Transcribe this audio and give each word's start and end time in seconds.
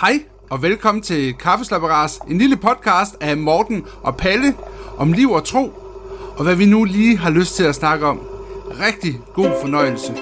Hej 0.00 0.24
og 0.50 0.62
velkommen 0.62 1.02
til 1.02 1.34
Kaffeslapperas, 1.34 2.20
en 2.28 2.38
lille 2.38 2.56
podcast 2.56 3.16
af 3.20 3.36
Morten 3.36 3.84
og 4.02 4.16
Palle 4.16 4.54
om 4.96 5.12
liv 5.12 5.30
og 5.30 5.44
tro, 5.44 5.72
og 6.36 6.44
hvad 6.44 6.56
vi 6.56 6.66
nu 6.66 6.84
lige 6.84 7.16
har 7.16 7.30
lyst 7.30 7.56
til 7.56 7.64
at 7.64 7.74
snakke 7.74 8.06
om. 8.06 8.18
Rigtig 8.80 9.20
god 9.34 9.50
fornøjelse. 9.60 10.12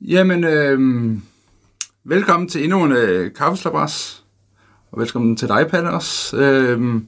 Jamen, 0.00 0.44
øh, 0.44 1.18
velkommen 2.04 2.48
til 2.48 2.64
endnu 2.64 2.84
en 2.84 2.92
øh, 2.92 3.34
kaffeslabras. 3.34 4.19
Og 4.92 5.00
velkommen 5.00 5.36
til 5.36 5.48
dig, 5.48 5.66
Palle, 5.70 5.90
også. 5.90 6.36
Øh, 6.36 7.00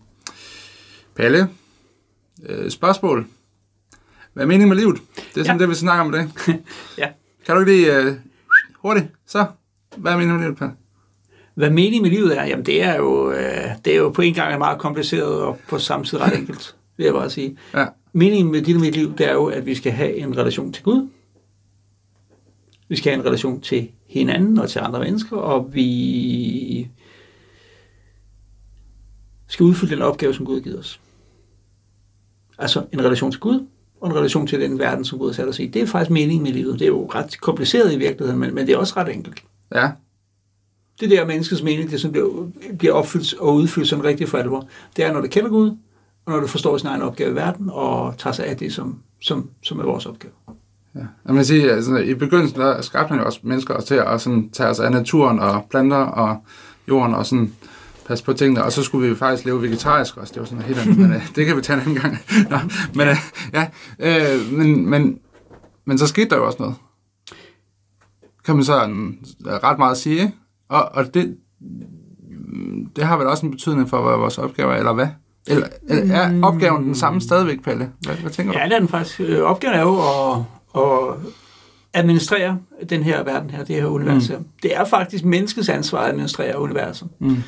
Palle, 1.17 1.49
øh, 2.47 2.71
spørgsmål. 2.71 3.27
Hvad 4.33 4.43
er 4.45 4.49
meningen 4.49 4.69
med 4.69 4.77
livet? 4.77 4.97
Det 5.35 5.41
er 5.41 5.45
sådan 5.45 5.57
Ja. 5.57 5.63
det, 5.63 5.71
vi 5.71 5.75
snakker 5.75 6.05
om 6.05 6.15
i 6.15 6.17
dag. 6.17 6.29
Ja. 6.99 7.09
Kan 7.47 7.55
du 7.55 7.61
ikke 7.61 7.73
lige 7.73 7.97
øh, 7.99 8.15
hurtigt? 8.83 9.07
Så, 9.27 9.45
hvad 9.97 10.13
er 10.13 10.17
meningen 10.17 10.37
med 10.37 10.45
livet, 10.47 10.59
Palle? 10.59 10.75
Hvad 11.55 11.71
meningen 11.71 12.03
med 12.03 12.11
livet 12.11 12.39
er, 12.39 12.45
jamen 12.45 12.67
det 12.67 12.83
er 12.83 12.97
jo, 12.97 13.31
øh, 13.33 13.65
det 13.85 13.93
er 13.93 13.97
jo 13.97 14.11
på 14.11 14.23
en 14.23 14.35
gang 14.35 14.59
meget 14.59 14.79
kompliceret 14.79 15.41
og 15.43 15.59
på 15.69 15.79
samme 15.79 16.05
tid 16.07 16.21
ret 16.21 16.39
enkelt, 16.39 16.77
vil 16.97 17.05
jeg 17.05 17.15
bare 17.15 17.31
sige. 17.31 17.59
Ja. 17.75 17.87
Meningen 18.13 18.53
med 18.53 18.63
dit 18.63 18.75
og 18.75 18.81
mit 18.81 18.95
liv, 18.97 19.17
det 19.19 19.29
er 19.29 19.33
jo, 19.33 19.47
at 19.47 19.67
vi 19.67 19.75
skal 19.75 19.93
have 19.93 20.17
en 20.17 20.37
relation 20.37 20.73
til 20.73 20.83
Gud. 20.85 21.09
Vi 22.89 22.97
skal 22.97 23.13
have 23.13 23.21
en 23.21 23.27
relation 23.27 23.61
til 23.61 23.89
hinanden 24.09 24.59
og 24.59 24.71
til 24.71 24.79
andre 24.79 25.01
mennesker, 25.01 25.37
og 25.37 25.75
vi 25.75 26.89
skal 29.53 29.65
udfylde 29.65 29.95
den 29.95 30.03
opgave, 30.03 30.35
som 30.35 30.47
Gud 30.47 30.55
har 30.55 30.63
givet 30.63 30.79
os. 30.79 31.01
Altså 32.59 32.85
en 32.93 33.05
relation 33.05 33.31
til 33.31 33.41
Gud, 33.41 33.67
og 34.01 34.11
en 34.11 34.17
relation 34.17 34.47
til 34.47 34.61
den 34.61 34.79
verden, 34.79 35.05
som 35.05 35.19
Gud 35.19 35.29
har 35.29 35.35
sat 35.35 35.49
os 35.49 35.59
i. 35.59 35.67
Det 35.67 35.83
er 35.83 35.87
faktisk 35.87 36.11
meningen 36.11 36.43
med 36.43 36.53
livet. 36.53 36.79
Det 36.79 36.85
er 36.85 36.89
jo 36.89 37.11
ret 37.15 37.41
kompliceret 37.41 37.93
i 37.93 37.99
virkeligheden, 37.99 38.41
men, 38.41 38.55
men 38.55 38.67
det 38.67 38.73
er 38.73 38.79
også 38.79 38.95
ret 38.97 39.15
enkelt. 39.15 39.45
Ja, 39.75 39.91
det 41.01 41.11
der 41.11 41.27
menneskets 41.27 41.63
mening, 41.63 41.91
det 41.91 42.01
som 42.01 42.13
bliver, 42.13 42.47
bliver 42.79 42.95
opfyldt 42.95 43.35
og 43.35 43.55
udfyldt 43.55 43.89
sådan 43.89 44.05
rigtig 44.05 44.29
for 44.29 44.39
alvor, 44.39 44.69
det 44.97 45.05
er, 45.05 45.13
når 45.13 45.21
det 45.21 45.31
kender 45.31 45.51
Gud, 45.51 45.77
og 46.27 46.33
når 46.33 46.41
du 46.41 46.47
forstår 46.47 46.77
sin 46.77 46.89
egen 46.89 47.03
opgave 47.03 47.31
i 47.31 47.35
verden, 47.35 47.71
og 47.73 48.15
tager 48.19 48.35
sig 48.35 48.47
af 48.47 48.57
det, 48.57 48.73
som, 48.73 48.99
som, 49.21 49.51
som 49.63 49.79
er 49.79 49.85
vores 49.85 50.07
opgave. 50.07 50.33
Ja. 50.95 51.01
Jeg 51.27 51.35
vil 51.35 51.47
sige, 51.47 51.71
altså, 51.71 51.97
i 51.97 52.15
begyndelsen 52.15 52.61
der 52.61 52.81
skabte 52.81 53.09
han 53.09 53.19
jo 53.19 53.27
også 53.27 53.41
mennesker 53.43 53.81
til 53.81 53.95
at 53.95 54.21
sådan, 54.21 54.51
tage 54.51 54.69
os 54.69 54.81
af 54.81 54.93
naturen 54.93 55.39
og 55.39 55.67
planter 55.71 55.97
og 55.97 56.45
jorden 56.89 57.15
og 57.15 57.27
sådan 57.27 57.53
passe 58.07 58.25
på 58.25 58.33
tingene, 58.33 58.65
og 58.65 58.73
så 58.73 58.83
skulle 58.83 59.09
vi 59.09 59.17
faktisk 59.17 59.45
leve 59.45 59.63
vegetarisk 59.63 60.17
også. 60.17 60.33
Det 60.33 60.41
var 60.41 60.47
sådan 60.47 60.59
noget 60.59 60.77
helt 60.77 60.89
andet, 60.89 60.99
men 61.09 61.17
øh, 61.17 61.29
det 61.35 61.47
kan 61.47 61.57
vi 61.57 61.63
tage 61.63 61.77
en 61.77 61.81
anden 61.81 62.03
gang. 62.03 62.19
Nå, 62.51 62.57
men 62.95 63.09
øh, 63.09 63.17
ja, 63.53 63.69
øh, 63.99 64.53
men, 64.53 64.91
men, 64.91 65.19
men 65.85 65.99
så 65.99 66.07
skete 66.07 66.31
der 66.31 66.37
jo 66.37 66.47
også 66.47 66.59
noget. 66.61 66.75
Kan 68.45 68.55
man 68.55 68.65
så 68.65 68.87
mm, 68.87 69.19
ret 69.47 69.79
meget 69.79 69.97
sige? 69.97 70.35
Og, 70.69 70.89
og 70.95 71.15
det, 71.15 71.37
mm, 71.61 72.87
det 72.97 73.05
har 73.05 73.17
vel 73.17 73.27
også 73.27 73.47
en 73.47 73.53
betydning 73.53 73.91
for, 73.91 74.03
hvad 74.03 74.17
vores 74.17 74.39
opgave 74.39 74.73
er, 74.73 74.79
eller 74.79 74.93
hvad? 74.93 75.07
Eller, 75.47 75.67
eller 75.89 76.15
er 76.15 76.43
opgaven 76.43 76.85
den 76.85 76.95
samme 76.95 77.21
stadigvæk, 77.21 77.63
Palle? 77.63 77.91
Hvad, 78.01 78.15
hvad 78.15 78.31
tænker 78.31 78.53
du? 78.53 78.59
Ja, 78.59 78.65
det 78.65 78.75
er 78.75 78.79
den 78.79 78.89
faktisk. 78.89 79.21
Øh, 79.21 79.41
Opgaven 79.41 79.77
er 79.77 79.83
jo 79.83 79.99
at, 80.01 80.43
at 80.83 81.17
administrere 81.95 82.59
den 82.91 83.03
her 83.03 83.23
verden 83.23 83.51
her, 83.51 83.65
det 83.65 83.77
her 83.77 83.87
univers 83.87 84.27
her. 84.27 84.39
Det 84.63 84.77
er 84.77 84.85
faktisk 84.85 85.25
menneskets 85.25 85.69
ansvar 85.69 85.99
at 85.99 86.09
administrere 86.09 86.59
universet. 86.61 87.09
Mm. 87.19 87.43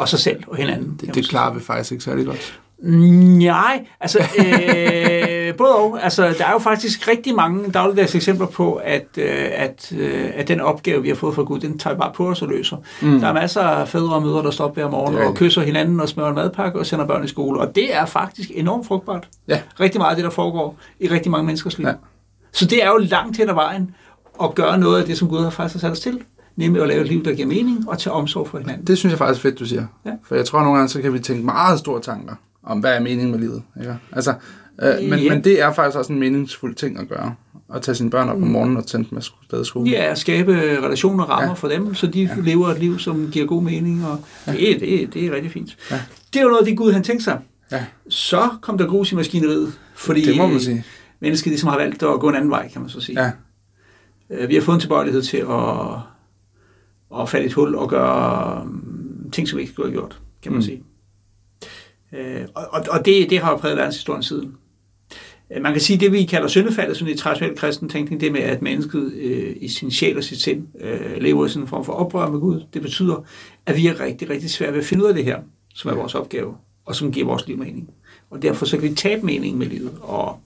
Og 0.00 0.08
sig 0.08 0.18
selv 0.18 0.42
og 0.46 0.56
hinanden. 0.56 0.98
Det, 1.00 1.14
det 1.14 1.28
klarer 1.28 1.54
vi 1.54 1.60
faktisk 1.60 1.92
ikke 1.92 2.04
særlig 2.04 2.26
godt. 2.26 2.60
Nej, 2.82 3.86
altså 4.00 4.18
øh, 4.18 5.54
både 5.56 5.74
og. 5.74 5.98
Altså, 6.02 6.34
der 6.38 6.46
er 6.46 6.52
jo 6.52 6.58
faktisk 6.58 7.08
rigtig 7.08 7.34
mange 7.34 7.70
dagligdags 7.70 8.14
eksempler 8.14 8.46
på, 8.46 8.74
at, 8.74 9.06
øh, 9.16 9.48
at, 9.52 9.92
øh, 9.96 10.30
at 10.34 10.48
den 10.48 10.60
opgave, 10.60 11.02
vi 11.02 11.08
har 11.08 11.14
fået 11.14 11.34
fra 11.34 11.42
Gud, 11.42 11.60
den 11.60 11.78
tager 11.78 11.94
vi 11.94 11.98
bare 11.98 12.12
på 12.14 12.28
os 12.28 12.42
og 12.42 12.48
løser. 12.48 12.76
Mm. 13.02 13.20
Der 13.20 13.28
er 13.28 13.32
masser 13.32 13.60
af 13.60 13.88
fædre 13.88 14.14
og 14.14 14.22
mødre, 14.22 14.42
der 14.42 14.50
står 14.50 14.64
op 14.64 14.74
hver 14.74 14.90
morgen 14.90 15.18
og 15.18 15.34
kysser 15.34 15.62
hinanden 15.62 16.00
og 16.00 16.08
smører 16.08 16.28
en 16.28 16.34
madpakke 16.34 16.78
og 16.78 16.86
sender 16.86 17.06
børn 17.06 17.24
i 17.24 17.28
skole. 17.28 17.60
Og 17.60 17.74
det 17.74 17.94
er 17.94 18.06
faktisk 18.06 18.50
enormt 18.54 18.86
frugtbart. 18.86 19.28
Ja. 19.48 19.60
Rigtig 19.80 20.00
meget 20.00 20.10
af 20.10 20.16
det, 20.16 20.24
der 20.24 20.30
foregår 20.30 20.76
i 21.00 21.08
rigtig 21.08 21.30
mange 21.30 21.46
menneskers 21.46 21.78
liv. 21.78 21.86
Ja. 21.86 21.94
Så 22.52 22.66
det 22.66 22.84
er 22.84 22.88
jo 22.88 22.96
langt 22.96 23.36
hen 23.36 23.48
ad 23.48 23.54
vejen 23.54 23.94
at 24.42 24.54
gøre 24.54 24.78
noget 24.78 25.00
af 25.00 25.06
det, 25.06 25.18
som 25.18 25.28
Gud 25.28 25.42
har 25.42 25.50
faktisk 25.50 25.74
har 25.74 25.80
sat 25.80 25.90
os 25.90 26.00
til. 26.00 26.20
Nemlig 26.60 26.82
at 26.82 26.88
lave 26.88 27.00
et 27.00 27.08
liv, 27.08 27.24
der 27.24 27.34
giver 27.34 27.48
mening 27.48 27.88
og 27.88 27.98
tage 27.98 28.14
omsorg 28.14 28.48
for 28.48 28.58
hinanden. 28.58 28.86
Det 28.86 28.98
synes 28.98 29.10
jeg 29.10 29.18
faktisk 29.18 29.44
er 29.44 29.48
fedt, 29.50 29.58
du 29.60 29.66
siger. 29.66 29.86
Ja. 30.06 30.10
For 30.24 30.34
jeg 30.34 30.44
tror 30.44 30.60
nogle 30.60 30.76
gange, 30.76 30.88
så 30.88 31.00
kan 31.02 31.12
vi 31.12 31.18
tænke 31.18 31.44
meget 31.44 31.78
store 31.78 32.00
tanker 32.00 32.34
om, 32.62 32.78
hvad 32.80 32.94
er 32.96 33.00
meningen 33.00 33.30
med 33.30 33.38
livet. 33.38 33.62
Ikke? 33.80 33.96
Altså, 34.12 34.34
øh, 34.82 35.10
men, 35.10 35.18
Ja. 35.18 35.34
men 35.34 35.44
det 35.44 35.60
er 35.62 35.72
faktisk 35.72 35.98
også 35.98 36.12
en 36.12 36.18
meningsfuld 36.18 36.74
ting 36.74 36.98
at 37.00 37.08
gøre. 37.08 37.34
At 37.74 37.82
tage 37.82 37.94
sine 37.94 38.10
børn 38.10 38.28
op 38.28 38.36
om 38.36 38.42
morgenen 38.48 38.76
og 38.76 38.86
tænde 38.86 39.10
dem 39.10 39.18
afsted 39.18 39.62
i 39.62 39.64
skole. 39.64 39.90
Ja, 39.90 40.10
at 40.10 40.18
skabe 40.18 40.52
relationer 40.82 41.24
og 41.24 41.30
rammer 41.30 41.42
Ja. 41.44 41.48
ja. 41.48 41.54
for 41.54 41.68
dem, 41.68 41.94
så 41.94 42.06
de 42.06 42.20
ja. 42.22 42.28
lever 42.42 42.68
et 42.68 42.78
liv, 42.78 42.98
som 42.98 43.28
giver 43.32 43.46
god 43.46 43.62
mening, 43.62 44.06
og 44.06 44.18
ja. 44.46 44.52
det, 44.52 44.80
det, 44.80 45.14
det 45.14 45.26
er 45.26 45.34
rigtig 45.34 45.50
fint. 45.52 45.76
Ja. 45.90 46.00
Det 46.32 46.38
er 46.38 46.42
jo 46.42 46.48
noget 46.48 46.60
af 46.60 46.66
det, 46.66 46.76
Gud 46.76 46.92
han 46.92 47.02
tænkte 47.02 47.24
sig. 47.24 47.38
Ja. 47.72 47.84
Så 48.08 48.48
kom 48.60 48.78
der 48.78 48.86
grus 48.86 49.12
i 49.12 49.14
maskineriet, 49.14 49.72
fordi 49.94 50.20
Det 50.24 50.36
må 50.36 50.46
man 50.46 50.60
sige. 50.60 50.84
mennesket 51.20 51.50
ligesom 51.50 51.68
har 51.68 51.76
valgt 51.76 52.02
at 52.02 52.20
gå 52.20 52.28
en 52.28 52.34
anden 52.34 52.50
vej, 52.50 52.68
kan 52.72 52.80
man 52.80 52.90
så 52.90 53.00
sige. 53.00 53.22
Ja. 53.22 53.30
Øh, 54.30 54.48
Vi 54.48 54.54
har 54.54 54.62
fået 54.62 54.74
en 54.74 54.80
tilbøjelighed 54.80 55.22
til 55.22 55.36
at, 55.36 55.46
at 57.18 57.28
falde 57.28 57.44
i 57.44 57.46
et 57.46 57.52
hul 57.54 57.74
og 57.74 57.88
gøre 57.90 58.62
um, 58.62 59.30
ting, 59.32 59.48
som 59.48 59.58
ikke 59.58 59.72
skulle 59.72 59.88
have 59.90 59.98
gjort, 60.00 60.20
kan 60.42 60.52
man 60.52 60.56
Mm. 60.56 60.58
mm. 60.58 60.62
sige. 60.62 60.82
Øh, 62.14 62.46
Og, 62.54 62.66
og, 62.72 62.84
og 62.90 63.04
det, 63.04 63.30
det 63.30 63.38
har 63.38 63.50
jo 63.50 63.56
præget 63.56 63.76
verdenshistorien 63.76 64.22
siden. 64.22 64.54
Øh, 65.56 65.62
Man 65.62 65.72
kan 65.72 65.80
sige, 65.80 65.94
at 65.94 66.00
det 66.00 66.12
vi 66.12 66.24
kalder 66.24 66.48
syndefaldet, 66.48 66.96
sådan 66.96 67.14
i 67.14 67.16
traditionel 67.16 67.56
kristen 67.56 67.88
tænkning, 67.88 68.20
det 68.20 68.32
med, 68.32 68.40
at 68.40 68.62
mennesket 68.62 69.12
øh, 69.12 69.56
i 69.60 69.68
sin 69.68 69.90
sjæl 69.90 70.16
og 70.16 70.24
sit 70.24 70.40
sind 70.40 70.66
øh, 70.80 71.16
lever 71.22 71.46
i 71.46 71.48
sådan 71.48 71.62
en 71.62 71.68
form 71.68 71.84
for 71.84 71.92
oprør 71.92 72.30
med 72.30 72.40
Gud, 72.40 72.62
det 72.74 72.82
betyder, 72.82 73.24
at 73.66 73.76
vi 73.76 73.86
er 73.86 74.00
rigtig, 74.00 74.30
rigtig 74.30 74.50
svært 74.50 74.72
ved 74.72 74.80
at 74.80 74.86
finde 74.86 75.04
ud 75.04 75.08
af 75.08 75.14
det 75.14 75.24
her, 75.24 75.38
som 75.74 75.90
er 75.90 75.94
vores 75.94 76.14
opgave, 76.14 76.54
og 76.84 76.94
som 76.96 77.12
giver 77.12 77.26
vores 77.26 77.46
liv 77.46 77.58
mening. 77.58 77.90
Og 78.30 78.42
derfor 78.42 78.66
så 78.66 78.78
kan 78.78 78.90
vi 78.90 78.94
tabe 78.94 79.26
meningen 79.26 79.58
med 79.58 79.66
livet, 79.66 79.92
og 80.00 80.40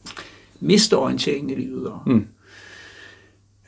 miste 0.60 0.96
orienteringen 0.96 1.50
i 1.50 1.54
livet. 1.54 1.86
Og, 1.86 1.98
Mm. 2.06 2.26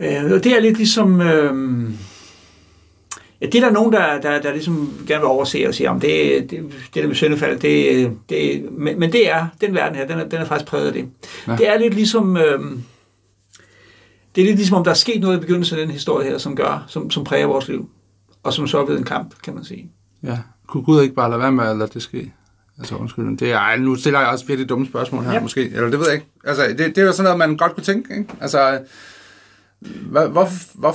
øh, 0.00 0.24
og 0.24 0.44
det 0.44 0.46
er 0.56 0.60
lidt 0.60 0.76
ligesom... 0.76 1.20
Øh, 1.20 1.90
Ja, 3.40 3.46
det 3.46 3.54
er 3.54 3.60
der 3.60 3.70
nogen, 3.70 3.92
der, 3.92 4.20
der, 4.20 4.42
der 4.42 4.52
ligesom 4.52 5.04
gerne 5.06 5.20
vil 5.20 5.28
overse 5.28 5.68
og 5.68 5.74
sige, 5.74 5.90
om 5.90 6.00
det, 6.00 6.50
det, 6.50 6.72
det 6.94 7.02
der 7.02 7.06
med 7.06 7.14
syndefald, 7.14 7.58
det, 7.58 8.10
det, 8.28 8.66
men, 8.72 8.98
men 8.98 9.12
det 9.12 9.30
er, 9.30 9.46
den 9.60 9.74
verden 9.74 9.96
her, 9.96 10.06
den 10.06 10.18
er, 10.18 10.28
den 10.28 10.40
er 10.40 10.44
faktisk 10.44 10.70
præget 10.70 10.86
af 10.86 10.92
det. 10.92 11.08
Ja. 11.48 11.56
Det 11.56 11.68
er 11.68 11.78
lidt 11.78 11.94
ligesom, 11.94 12.36
øh, 12.36 12.60
det 14.34 14.42
er 14.42 14.46
lidt 14.46 14.56
ligesom, 14.56 14.76
om 14.76 14.84
der 14.84 14.90
er 14.90 14.94
sket 14.94 15.20
noget 15.20 15.36
i 15.36 15.40
begyndelsen 15.40 15.78
af 15.78 15.86
den 15.86 15.92
historie 15.92 16.30
her, 16.30 16.38
som 16.38 16.56
gør, 16.56 16.84
som, 16.88 17.10
som 17.10 17.24
præger 17.24 17.46
vores 17.46 17.68
liv, 17.68 17.88
og 18.42 18.52
som 18.52 18.66
så 18.66 18.78
er 18.80 18.84
blevet 18.84 18.98
en 18.98 19.06
kamp, 19.06 19.34
kan 19.42 19.54
man 19.54 19.64
sige. 19.64 19.90
ja. 20.22 20.38
Kunne 20.68 20.82
Gud 20.82 21.02
ikke 21.02 21.14
bare 21.14 21.30
lade 21.30 21.40
være 21.40 21.52
med 21.52 21.64
at 21.64 21.76
lade 21.76 21.90
det 21.94 22.02
ske? 22.02 22.32
Altså 22.78 22.96
undskyld, 22.96 23.36
det 23.38 23.52
er, 23.52 23.58
ej, 23.58 23.76
nu 23.76 23.96
stiller 23.96 24.20
jeg 24.20 24.28
også 24.28 24.46
virkelig 24.46 24.68
dumme 24.68 24.86
spørgsmål 24.86 25.24
her. 25.24 25.32
Ja. 25.32 25.40
måske. 25.40 25.64
Eller 25.64 25.90
det 25.90 25.98
ved 25.98 26.06
jeg 26.06 26.14
ikke. 26.14 26.26
Altså, 26.44 26.62
det, 26.68 26.78
det 26.78 26.98
er 26.98 27.02
jo 27.02 27.12
sådan 27.12 27.24
noget, 27.24 27.38
man 27.38 27.56
godt 27.56 27.74
kunne 27.74 27.84
tænke, 27.84 28.18
ikke? 28.18 28.28
Altså, 28.40 28.78
hvor, 29.80 30.26
hvor, 30.26 30.48
hvor, 30.74 30.94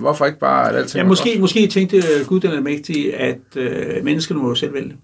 hvorfor 0.00 0.26
ikke 0.26 0.38
bare, 0.38 0.68
at 0.70 0.76
alting 0.76 1.02
Ja, 1.02 1.08
måske, 1.08 1.30
godt? 1.30 1.40
måske 1.40 1.66
tænkte 1.66 2.02
Gud 2.26 2.40
den 2.40 2.50
almægtige, 2.50 3.16
at 3.16 3.38
øh, 3.56 4.04
menneskene 4.04 4.40
må 4.40 4.48
jo 4.48 4.54
selv 4.54 4.74
vælge. 4.74 4.96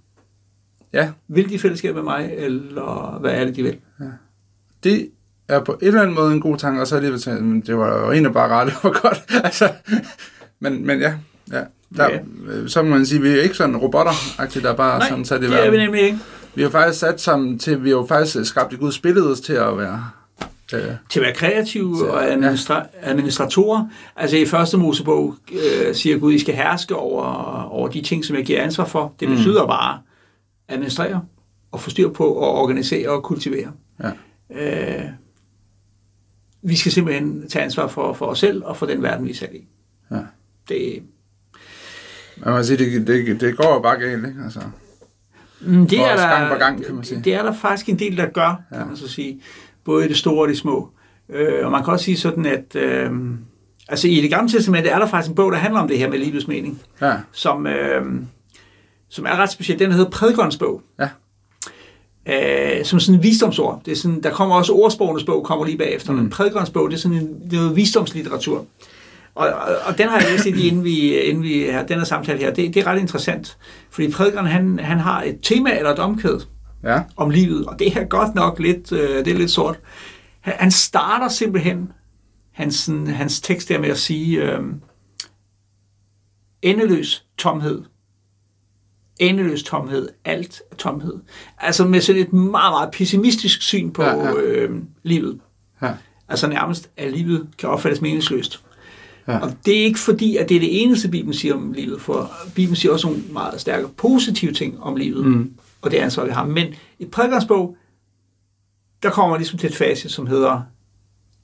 Ja, 0.92 1.10
Vil 1.28 1.48
de 1.50 1.58
fællesskab 1.58 1.94
med 1.94 2.02
mig, 2.02 2.30
eller 2.36 3.18
hvad 3.20 3.30
er 3.32 3.44
det, 3.44 3.56
de 3.56 3.62
vil? 3.62 3.76
det 4.84 5.08
er 5.48 5.60
på 5.64 5.72
en 5.72 5.86
eller 5.88 6.02
anden 6.02 6.14
måde 6.14 6.32
en 6.32 6.40
god 6.40 6.56
tanke, 6.56 6.80
og 6.80 6.86
så 6.86 6.96
alligevel 6.96 7.20
tænkt, 7.20 7.44
men 7.44 7.60
det 7.60 7.76
var 7.76 7.98
jo 7.98 8.12
egentlig 8.12 8.32
bare 8.32 8.48
ret, 8.48 8.66
det 8.66 8.76
var 8.82 9.00
godt. 9.02 9.22
altså, 9.44 9.72
men, 10.60 10.86
men 10.86 11.00
ja, 11.00 11.14
ja. 11.52 11.62
Der, 11.96 12.08
Ja. 12.10 12.18
øh, 12.48 12.68
så 12.68 12.82
må 12.82 12.88
man 12.90 13.06
sige, 13.06 13.22
vi 13.22 13.28
er 13.28 13.42
ikke 13.42 13.54
sådan 13.54 13.76
robotter 13.76 14.12
der 14.62 14.74
bare 14.76 14.98
Nej, 14.98 15.08
sådan 15.08 15.24
sat 15.24 15.42
i 15.42 15.46
det 15.46 15.66
er 15.66 15.70
vi 15.70 15.76
nemlig 15.76 16.00
ikke. 16.02 16.18
Vi 16.54 16.62
har 16.62 16.70
faktisk 16.70 17.00
sat 17.00 17.20
sammen 17.20 17.58
til, 17.58 17.84
vi 17.84 17.88
har 17.88 17.96
jo 17.96 18.06
faktisk 18.08 18.44
skabt 18.50 18.72
i 18.72 18.76
Guds 18.76 18.98
billede 18.98 19.34
til 19.34 19.52
at 19.52 19.78
være... 19.78 20.10
Øh, 20.74 20.82
til 21.10 21.20
at 21.20 21.24
være 21.24 21.34
kreative 21.34 21.98
Så, 21.98 22.06
og 22.06 22.24
administra- 22.32 22.86
administratorer. 23.02 23.88
Altså 24.16 24.36
i 24.36 24.46
første 24.46 24.76
Mosebog 24.78 25.34
øh, 25.52 25.94
siger 25.94 26.18
Gud, 26.18 26.32
I 26.32 26.38
skal 26.38 26.54
herske 26.54 26.96
over, 26.96 27.24
over 27.62 27.88
de 27.88 28.02
ting, 28.02 28.24
som 28.24 28.36
jeg 28.36 28.44
giver 28.44 28.62
ansvar 28.62 28.84
for. 28.84 29.14
Det 29.20 29.28
Mm. 29.28 29.34
betyder 29.36 29.66
bare 29.66 30.00
administrere 30.68 31.22
og 31.72 31.80
få 31.80 31.90
styr 31.90 32.08
på 32.08 32.24
og 32.24 32.54
organisere 32.54 33.08
og 33.10 33.22
kultivere. 33.22 33.72
Ja. 34.02 34.10
Øh, 34.50 35.04
vi 36.62 36.76
skal 36.76 36.92
simpelthen 36.92 37.48
tage 37.48 37.64
ansvar 37.64 37.86
for, 37.88 38.12
for 38.12 38.26
os 38.26 38.38
selv 38.38 38.64
og 38.64 38.76
for 38.76 38.86
den 38.86 39.02
verden, 39.02 39.24
vi 39.26 39.30
er 39.30 39.34
sat 39.34 39.50
i. 39.54 39.66
Ja. 40.10 40.16
Det, 40.68 41.02
man 42.36 42.54
kan 42.54 42.64
sige, 42.64 42.76
det, 42.76 43.06
det, 43.06 43.40
det 43.40 43.56
går 43.56 43.74
jo 43.74 43.80
bare 43.80 43.98
galt, 44.00 44.26
ikke? 44.26 44.40
Altså, 44.44 44.60
Mm, 45.60 45.88
det 45.88 46.00
er 46.00 46.16
der, 46.16 46.28
gang 46.28 46.52
på 46.52 46.58
gang, 46.58 46.84
kan 46.84 46.94
man 46.94 47.04
sige. 47.04 47.20
Det 47.24 47.34
er 47.34 47.42
der 47.42 47.52
faktisk 47.52 47.88
en 47.88 47.98
del, 47.98 48.16
der 48.16 48.26
gør, 48.26 48.60
kan 48.68 48.78
Ja. 48.80 48.84
man 48.84 48.96
så 48.96 49.08
sige. 49.08 49.40
Både 49.86 50.04
i 50.04 50.08
det 50.08 50.16
store 50.16 50.42
og 50.42 50.48
det 50.48 50.58
små. 50.58 50.88
Øh, 51.28 51.64
og 51.64 51.70
man 51.70 51.84
kan 51.84 51.92
også 51.92 52.04
sige 52.04 52.16
sådan, 52.16 52.46
at 52.46 52.76
øh, 52.76 53.10
altså 53.88 54.08
i 54.08 54.20
det 54.20 54.30
gamle 54.30 54.52
testament 54.52 54.86
er 54.86 54.98
der 54.98 55.06
faktisk 55.06 55.30
en 55.30 55.34
bog, 55.34 55.52
der 55.52 55.58
handler 55.58 55.80
om 55.80 55.88
det 55.88 55.98
her 55.98 56.10
med 56.10 56.18
livets 56.18 56.48
mening, 56.48 56.80
ja, 57.00 57.14
som, 57.32 57.66
øh, 57.66 58.04
som 59.08 59.24
er 59.24 59.36
ret 59.36 59.50
speciel. 59.50 59.78
Den 59.78 59.92
hedder 59.92 60.10
Prædikernes 60.10 60.56
bog. 60.56 60.82
Ja. 61.00 61.08
Øh, 62.28 62.84
som 62.84 63.00
sådan 63.00 63.14
en 63.14 63.22
visdomsord. 63.22 63.82
Det 63.84 63.92
er 63.92 63.96
sådan, 63.96 64.22
der 64.22 64.30
kommer 64.30 64.56
også 64.56 64.72
ordsprogenes 64.72 65.24
bog, 65.24 65.44
kommer 65.44 65.66
lige 65.66 65.78
bagefter. 65.78 66.12
Mm. 66.12 66.18
Men 66.18 66.30
Prædikernes 66.30 66.70
bog, 66.70 66.90
det 66.90 66.96
er 66.96 67.00
sådan 67.00 67.16
en, 67.16 67.40
det 67.44 67.52
er 67.52 67.60
noget 67.60 67.76
visdomslitteratur. 67.76 68.66
Og, 69.34 69.48
og, 69.48 69.76
og 69.86 69.98
den 69.98 70.08
har 70.08 70.18
jeg 70.18 70.30
læst 70.30 70.44
lidt 70.44 70.56
inden 70.56 70.84
vi, 70.84 71.14
inden 71.14 71.42
vi 71.42 71.62
har 71.62 71.82
den 71.82 71.98
her 71.98 72.04
samtale 72.04 72.38
her. 72.38 72.52
Det, 72.52 72.74
det 72.74 72.82
er 72.82 72.86
ret 72.86 73.00
interessant. 73.00 73.56
Fordi 73.90 74.10
prædikeren, 74.10 74.46
han, 74.46 74.78
han 74.78 74.98
har 74.98 75.22
et 75.22 75.38
tema 75.42 75.78
eller 75.78 75.90
et 75.90 75.98
omkvæd 75.98 76.40
Ja. 76.82 77.02
om 77.16 77.30
livet, 77.30 77.66
og 77.66 77.78
det 77.78 77.96
er 77.96 78.04
godt 78.04 78.34
nok 78.34 78.58
lidt, 78.58 78.92
øh, 78.92 79.24
det 79.24 79.28
er 79.28 79.38
lidt 79.38 79.50
sort. 79.50 79.80
Han, 80.40 80.54
han 80.58 80.70
starter 80.70 81.28
simpelthen 81.28 81.92
hans, 82.52 82.90
hans 83.08 83.40
tekst 83.40 83.68
der 83.68 83.78
med 83.78 83.88
at 83.88 83.98
sige, 83.98 84.42
øh, 84.42 84.60
endeløs 86.62 87.24
tomhed. 87.38 87.82
Endeløs 89.18 89.62
tomhed. 89.62 90.08
Alt 90.24 90.62
er 90.70 90.76
tomhed. 90.76 91.14
Altså 91.58 91.86
med 91.86 92.00
sådan 92.00 92.22
et 92.22 92.32
meget, 92.32 92.72
meget 92.72 92.90
pessimistisk 92.92 93.62
syn 93.62 93.90
på 93.90 94.02
Ja, 94.02 94.14
ja. 94.14 94.34
Øh, 94.34 94.82
livet. 95.02 95.40
Ja. 95.82 95.92
Altså 96.28 96.48
nærmest, 96.48 96.90
at 96.96 97.12
livet 97.12 97.48
kan 97.58 97.68
opfattes 97.68 98.00
meningsløst. 98.00 98.62
Ja. 99.28 99.38
Og 99.38 99.52
det 99.66 99.80
er 99.80 99.84
ikke 99.84 99.98
fordi, 99.98 100.36
at 100.36 100.48
det 100.48 100.54
er 100.56 100.60
det 100.60 100.82
eneste, 100.82 101.08
Bibelen 101.08 101.34
siger 101.34 101.54
om 101.54 101.72
livet, 101.72 102.00
for 102.00 102.30
Bibelen 102.54 102.76
siger 102.76 102.92
også 102.92 103.06
nogle 103.06 103.22
meget 103.32 103.60
stærke 103.60 103.88
positive 103.88 104.52
ting 104.52 104.82
om 104.82 104.96
livet, 104.96 105.26
mm. 105.26 105.52
Og 105.82 105.90
det 105.90 105.96
ansvar, 105.96 106.24
vi 106.24 106.30
har. 106.30 106.46
Men 106.46 106.74
i 106.98 107.06
prædikernes 107.06 107.44
bog, 107.44 107.76
der 109.02 109.10
kommer 109.10 109.30
man 109.30 109.40
ligesom 109.40 109.58
til 109.58 109.68
et 109.68 109.76
facit, 109.76 110.10
som 110.10 110.26
hedder, 110.26 110.62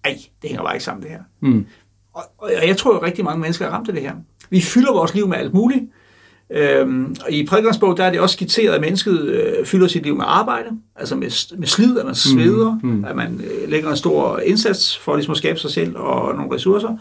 ej, 0.05 0.19
det 0.43 0.51
hænger 0.51 0.63
bare 0.63 0.75
ikke 0.75 0.85
sammen 0.85 1.03
det 1.03 1.11
her. 1.11 1.23
Mm. 1.41 1.67
Og, 2.15 2.23
og 2.39 2.51
jeg 2.67 2.77
tror 2.77 2.97
at 2.97 3.03
rigtig 3.03 3.25
mange 3.25 3.41
mennesker 3.41 3.67
er 3.67 3.71
ramt 3.71 3.89
af 3.89 3.95
det 3.95 4.03
her. 4.03 4.15
Vi 4.51 4.61
fylder 4.61 4.93
vores 4.93 5.15
liv 5.15 5.29
med 5.29 5.37
alt 5.37 5.55
muligt. 5.55 5.83
Øhm, 6.51 7.17
og 7.25 7.33
i 7.33 7.47
prædikernes 7.47 7.79
bog, 7.79 7.97
der 7.97 8.05
er 8.05 8.11
det 8.11 8.21
også 8.21 8.33
skitseret, 8.33 8.75
at 8.75 8.81
mennesket 8.81 9.21
øh, 9.21 9.67
fylder 9.67 9.87
sit 9.87 10.03
liv 10.03 10.17
med 10.17 10.25
arbejde, 10.29 10.69
altså 10.97 11.17
med, 11.17 11.57
med 11.59 11.67
slid, 11.67 11.99
at 11.99 12.07
man 12.07 12.15
sveder, 12.15 12.79
mm. 12.83 13.05
at 13.05 13.17
man 13.17 13.41
øh, 13.45 13.69
lægger 13.69 13.91
en 13.91 13.97
stor 13.97 14.39
indsats 14.39 14.99
for 14.99 15.17
ligesom 15.17 15.31
at 15.31 15.37
skabe 15.37 15.59
sig 15.59 15.71
selv 15.71 15.97
og 15.97 16.35
nogle 16.35 16.55
ressourcer. 16.55 16.97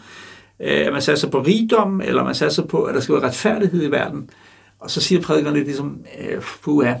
Øh, 0.60 0.86
at 0.86 0.92
man 0.92 1.02
satser 1.02 1.30
på 1.30 1.42
rigdom, 1.42 2.00
eller 2.00 2.24
man 2.24 2.34
satser 2.34 2.62
på, 2.62 2.82
at 2.82 2.94
der 2.94 3.00
skal 3.00 3.14
være 3.14 3.24
retfærdighed 3.24 3.82
i 3.82 3.90
verden. 3.90 4.30
Og 4.78 4.90
så 4.90 5.00
siger 5.00 5.20
prædikerne 5.20 5.56
lidt 5.56 5.66
ligesom, 5.66 5.98
øh, 6.20 6.42
puha, 6.62 6.94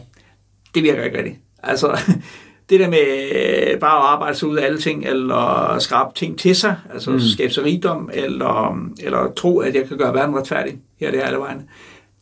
det 0.74 0.82
virker 0.82 1.04
ikke 1.04 1.16
rigtigt. 1.16 1.38
Altså, 1.62 2.00
det 2.70 2.80
der 2.80 2.90
med 2.90 3.32
øh, 3.34 3.80
bare 3.80 3.98
at 3.98 4.04
arbejde 4.04 4.36
sig 4.36 4.48
ud 4.48 4.56
af 4.56 4.66
alle 4.66 4.78
ting, 4.78 5.04
eller 5.06 5.76
skrabe 5.78 6.14
ting 6.14 6.38
til 6.38 6.56
sig, 6.56 6.76
altså 6.92 7.10
mm. 7.10 7.20
skabe 7.20 7.52
sig 7.52 7.64
rigdom, 7.64 8.10
eller, 8.12 8.88
eller 9.00 9.32
tro, 9.36 9.58
at 9.58 9.74
jeg 9.74 9.88
kan 9.88 9.98
gøre 9.98 10.14
verden 10.14 10.36
retfærdig, 10.36 10.78
her 11.00 11.06
er 11.06 11.10
det 11.10 11.20
alle 11.20 11.38
vejen. 11.38 11.62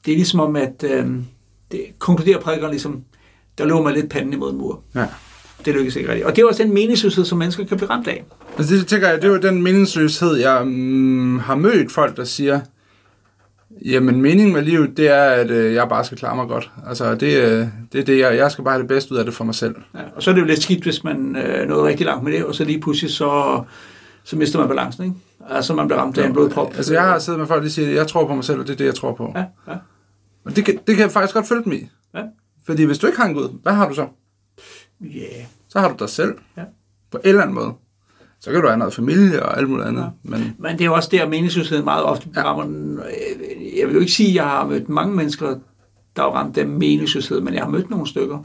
Det 0.06 0.12
er 0.12 0.16
ligesom 0.16 0.40
om, 0.40 0.56
at 0.56 0.84
øh, 0.84 1.06
det 1.72 1.84
konkluderer 1.98 2.40
prædikeren 2.40 2.70
ligesom, 2.70 3.02
der 3.58 3.64
lå 3.64 3.82
man 3.82 3.94
lidt 3.94 4.10
panden 4.10 4.32
imod 4.32 4.52
en 4.52 4.58
mur. 4.58 4.82
Ja. 4.94 5.06
Det 5.64 5.74
lykkes 5.74 5.96
ikke 5.96 6.08
rigtigt. 6.08 6.26
Og 6.26 6.36
det 6.36 6.42
er 6.42 6.46
også 6.46 6.62
den 6.62 6.74
meningsløshed, 6.74 7.24
som 7.24 7.38
mennesker 7.38 7.64
kan 7.64 7.76
blive 7.76 7.90
ramt 7.90 8.08
af. 8.08 8.24
Altså 8.58 8.74
det 8.74 8.86
tænker 8.86 9.08
jeg, 9.08 9.16
det 9.16 9.24
er 9.24 9.32
jo 9.32 9.38
den 9.38 9.62
meningsløshed, 9.62 10.36
jeg 10.36 10.66
mm, 10.66 11.38
har 11.38 11.54
mødt 11.54 11.92
folk, 11.92 12.16
der 12.16 12.24
siger, 12.24 12.60
jamen 13.84 14.20
meningen 14.22 14.52
med 14.52 14.62
livet, 14.62 14.96
det 14.96 15.08
er, 15.08 15.22
at 15.22 15.50
øh, 15.50 15.74
jeg 15.74 15.88
bare 15.88 16.04
skal 16.04 16.18
klare 16.18 16.36
mig 16.36 16.48
godt. 16.48 16.70
Altså 16.86 17.14
det, 17.14 17.36
øh, 17.36 17.66
det 17.92 18.00
er 18.00 18.04
det, 18.04 18.18
jeg, 18.18 18.36
jeg 18.36 18.50
skal 18.50 18.64
bare 18.64 18.72
have 18.72 18.80
det 18.80 18.88
bedste 18.88 19.12
ud 19.12 19.18
af 19.18 19.24
det 19.24 19.34
for 19.34 19.44
mig 19.44 19.54
selv. 19.54 19.74
Ja, 19.94 20.00
og 20.16 20.22
så 20.22 20.30
er 20.30 20.34
det 20.34 20.40
jo 20.40 20.46
lidt 20.46 20.62
skidt, 20.62 20.82
hvis 20.82 21.04
man 21.04 21.36
øh, 21.36 21.68
nåede 21.68 21.84
rigtig 21.84 22.06
langt 22.06 22.24
med 22.24 22.32
det, 22.32 22.44
og 22.44 22.54
så 22.54 22.64
lige 22.64 22.80
pludselig 22.80 23.10
så, 23.10 23.62
så 24.24 24.36
mister 24.36 24.58
man 24.58 24.68
balancen, 24.68 25.04
ikke? 25.04 25.16
Altså 25.50 25.74
man 25.74 25.88
bliver 25.88 26.00
ramt 26.00 26.18
af 26.18 26.26
en 26.26 26.32
blodprop. 26.32 26.72
Altså 26.76 26.92
jeg 26.92 27.02
har 27.02 27.18
siddet 27.18 27.38
med 27.38 27.46
folk, 27.46 27.62
der 27.62 27.68
siger, 27.68 27.90
jeg 27.90 28.06
tror 28.06 28.26
på 28.26 28.34
mig 28.34 28.44
selv, 28.44 28.60
og 28.60 28.66
det 28.66 28.72
er 28.72 28.76
det, 28.76 28.84
jeg 28.84 28.94
tror 28.94 29.14
på. 29.14 29.32
Ja, 29.36 29.44
ja. 29.68 29.76
Og 30.44 30.56
det 30.56 30.64
kan, 30.64 30.78
det 30.86 30.96
kan 30.96 31.02
jeg 31.02 31.10
faktisk 31.10 31.34
godt 31.34 31.48
følge 31.48 31.64
dem 31.64 31.72
i. 31.72 31.88
Ja. 32.14 32.22
Fordi 32.66 32.84
hvis 32.84 32.98
du 32.98 33.06
ikke 33.06 33.18
har 33.18 33.28
en 33.28 33.34
Gud, 33.34 33.58
hvad 33.62 33.72
har 33.72 33.88
du 33.88 33.94
så? 33.94 34.06
Yeah. 35.04 35.44
Så 35.68 35.80
har 35.80 35.88
du 35.88 35.94
dig 35.98 36.08
selv. 36.08 36.34
Ja. 36.56 36.62
På 37.10 37.18
en 37.18 37.28
eller 37.28 37.42
anden 37.42 37.54
måde. 37.54 37.72
Så 38.40 38.50
kan 38.52 38.60
du 38.60 38.66
have 38.66 38.78
noget 38.78 38.94
familie 38.94 39.42
og 39.42 39.58
alt 39.58 39.68
muligt 39.70 39.88
andet. 39.88 40.02
Ja. 40.02 40.08
Men 40.22 40.54
Men 40.58 40.72
det 40.72 40.80
er 40.80 40.84
jo 40.84 40.94
også 40.94 41.08
der, 41.12 41.28
meningsløsheden 41.28 41.84
meget 41.84 42.04
ofte 42.04 42.28
Ja. 42.36 42.42
rammer 42.44 42.64
den. 42.64 42.98
Øh, 42.98 43.78
Jeg 43.78 43.86
vil 43.86 43.94
jo 43.94 44.00
ikke 44.00 44.12
sige, 44.12 44.28
at 44.28 44.34
jeg 44.34 44.44
har 44.44 44.66
mødt 44.66 44.88
mange 44.88 45.16
mennesker, 45.16 45.46
der 46.16 46.22
har 46.22 46.28
ramt 46.30 46.56
den 46.56 46.78
meningsløshed, 46.78 47.40
men 47.40 47.54
jeg 47.54 47.62
har 47.62 47.70
mødt 47.70 47.90
nogle 47.90 48.06
stykker. 48.06 48.38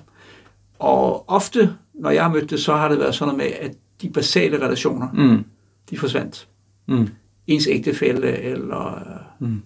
Og 0.80 1.30
ofte, 1.30 1.74
når 1.94 2.10
jeg 2.10 2.24
har 2.24 2.34
mødt 2.34 2.50
det, 2.50 2.60
så 2.60 2.74
har 2.76 2.90
det 2.90 3.00
været 3.00 3.16
sådan 3.16 3.36
noget 3.36 3.52
med, 3.52 3.58
at 3.70 3.76
de 4.02 4.10
basale 4.10 4.62
relationer, 4.66 5.08
mm, 5.14 5.44
de 5.90 5.98
forsvandt. 5.98 6.48
mm, 6.88 7.08
Ens 7.48 7.68
ægtefælle, 7.72 8.38
eller 8.38 9.04
mm. 9.40 9.62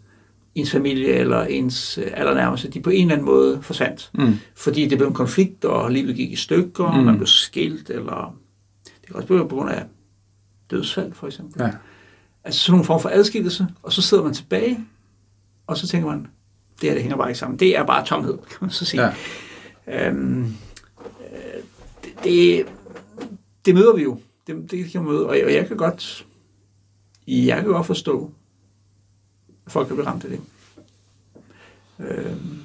ens 0.56 0.72
familie, 0.72 1.08
eller 1.14 1.42
ens 1.44 1.98
øh, 1.98 2.08
allernærmeste, 2.14 2.70
de 2.70 2.81
på 2.81 2.90
en 2.90 3.02
eller 3.02 3.14
anden 3.14 3.26
måde 3.26 3.60
forsvandt. 3.62 4.10
mm, 4.14 4.34
Fordi 4.56 4.88
det 4.88 4.98
blev 4.98 5.08
en 5.08 5.14
konflikt, 5.14 5.66
og 5.66 5.92
livet 5.92 6.16
gik 6.16 6.31
i 6.31 6.36
stykker, 6.36 6.92
mm. 6.92 6.98
Mm. 7.00 7.06
man 7.06 7.16
blev 7.16 7.28
skilt, 7.28 7.90
eller 7.90 8.36
det 8.86 9.08
kan 9.08 9.16
også 9.16 9.28
blive 9.28 9.48
på 9.50 9.56
grund 9.56 9.70
af 9.70 9.84
dødsfald, 10.71 11.13
for 11.13 11.27
eksempel. 11.27 11.62
ja. 11.62 11.71
Altså 12.44 12.60
sådan 12.60 12.71
nogle 12.71 12.86
form 12.86 13.01
for 13.01 13.10
adskillelse, 13.10 13.68
og 13.83 13.94
så 13.94 14.01
sidder 14.01 14.24
man 14.24 14.33
tilbage, 14.33 14.80
og 15.68 15.77
så 15.77 15.88
tænker 15.88 16.10
man, 16.10 16.27
det 16.81 16.89
her 16.89 16.94
det 16.94 17.01
hænger 17.01 17.18
bare 17.18 17.30
ikke 17.30 17.39
sammen. 17.39 17.60
Det 17.60 17.77
er 17.77 17.86
bare 17.86 18.06
tomhed, 18.06 18.38
kan 18.50 18.57
man 18.62 18.69
så 18.69 18.86
sige. 18.86 19.13
Ja. 19.88 20.07
Øhm, 20.07 20.44
øh, 20.44 21.63
det, 22.04 22.24
det, 22.24 22.66
det 23.66 23.75
møder 23.75 23.95
vi 23.95 24.04
jo. 24.04 24.19
Det, 24.48 24.71
det 24.71 24.92
kan 24.92 25.04
man 25.04 25.13
møde, 25.13 25.27
og 25.27 25.38
jeg, 25.38 25.45
og 25.45 25.54
jeg 25.54 25.68
kan 25.68 25.77
godt 25.77 26.25
jeg 27.27 27.57
kan 27.57 27.71
godt 27.71 27.86
forstå, 27.86 28.31
at 29.66 29.71
folk 29.71 29.88
kan 29.88 29.95
blive 29.95 30.07
ramt 30.07 30.24
af 30.24 30.30
det. 30.30 30.42
Øhm, 32.00 32.60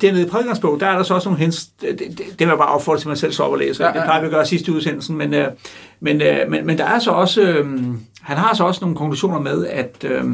dernede 0.00 0.26
i 0.26 0.28
prædikersbog, 0.28 0.80
der 0.80 0.86
er 0.86 0.96
der 0.96 1.02
så 1.02 1.14
også 1.14 1.28
nogle 1.28 1.40
hints, 1.40 1.66
det, 1.66 1.98
det, 1.98 2.18
det 2.18 2.38
vil 2.38 2.48
jeg 2.48 2.58
bare 2.58 2.74
opfordre 2.74 3.00
til 3.00 3.08
mig 3.08 3.18
selv 3.18 3.32
så 3.32 3.42
op 3.42 3.52
og 3.52 3.58
læse, 3.58 3.82
Ja, 3.82 3.88
ja, 3.88 3.94
ja, 3.94 4.00
det 4.00 4.06
plejer 4.06 4.20
vi 4.20 4.26
at 4.26 4.32
gøre 4.32 4.46
sidste 4.46 4.72
udsendelsen, 4.72 5.16
men, 5.16 5.34
øh, 5.34 5.48
men, 6.00 6.22
øh, 6.22 6.50
men, 6.50 6.66
men 6.66 6.78
der 6.78 6.84
er 6.84 6.98
så 6.98 7.10
også, 7.10 7.42
øh, 7.42 7.66
han 8.20 8.36
har 8.36 8.54
så 8.54 8.64
også 8.64 8.80
nogle 8.80 8.96
konklusioner 8.96 9.40
med, 9.40 9.66
at, 9.66 10.04
øh, 10.04 10.24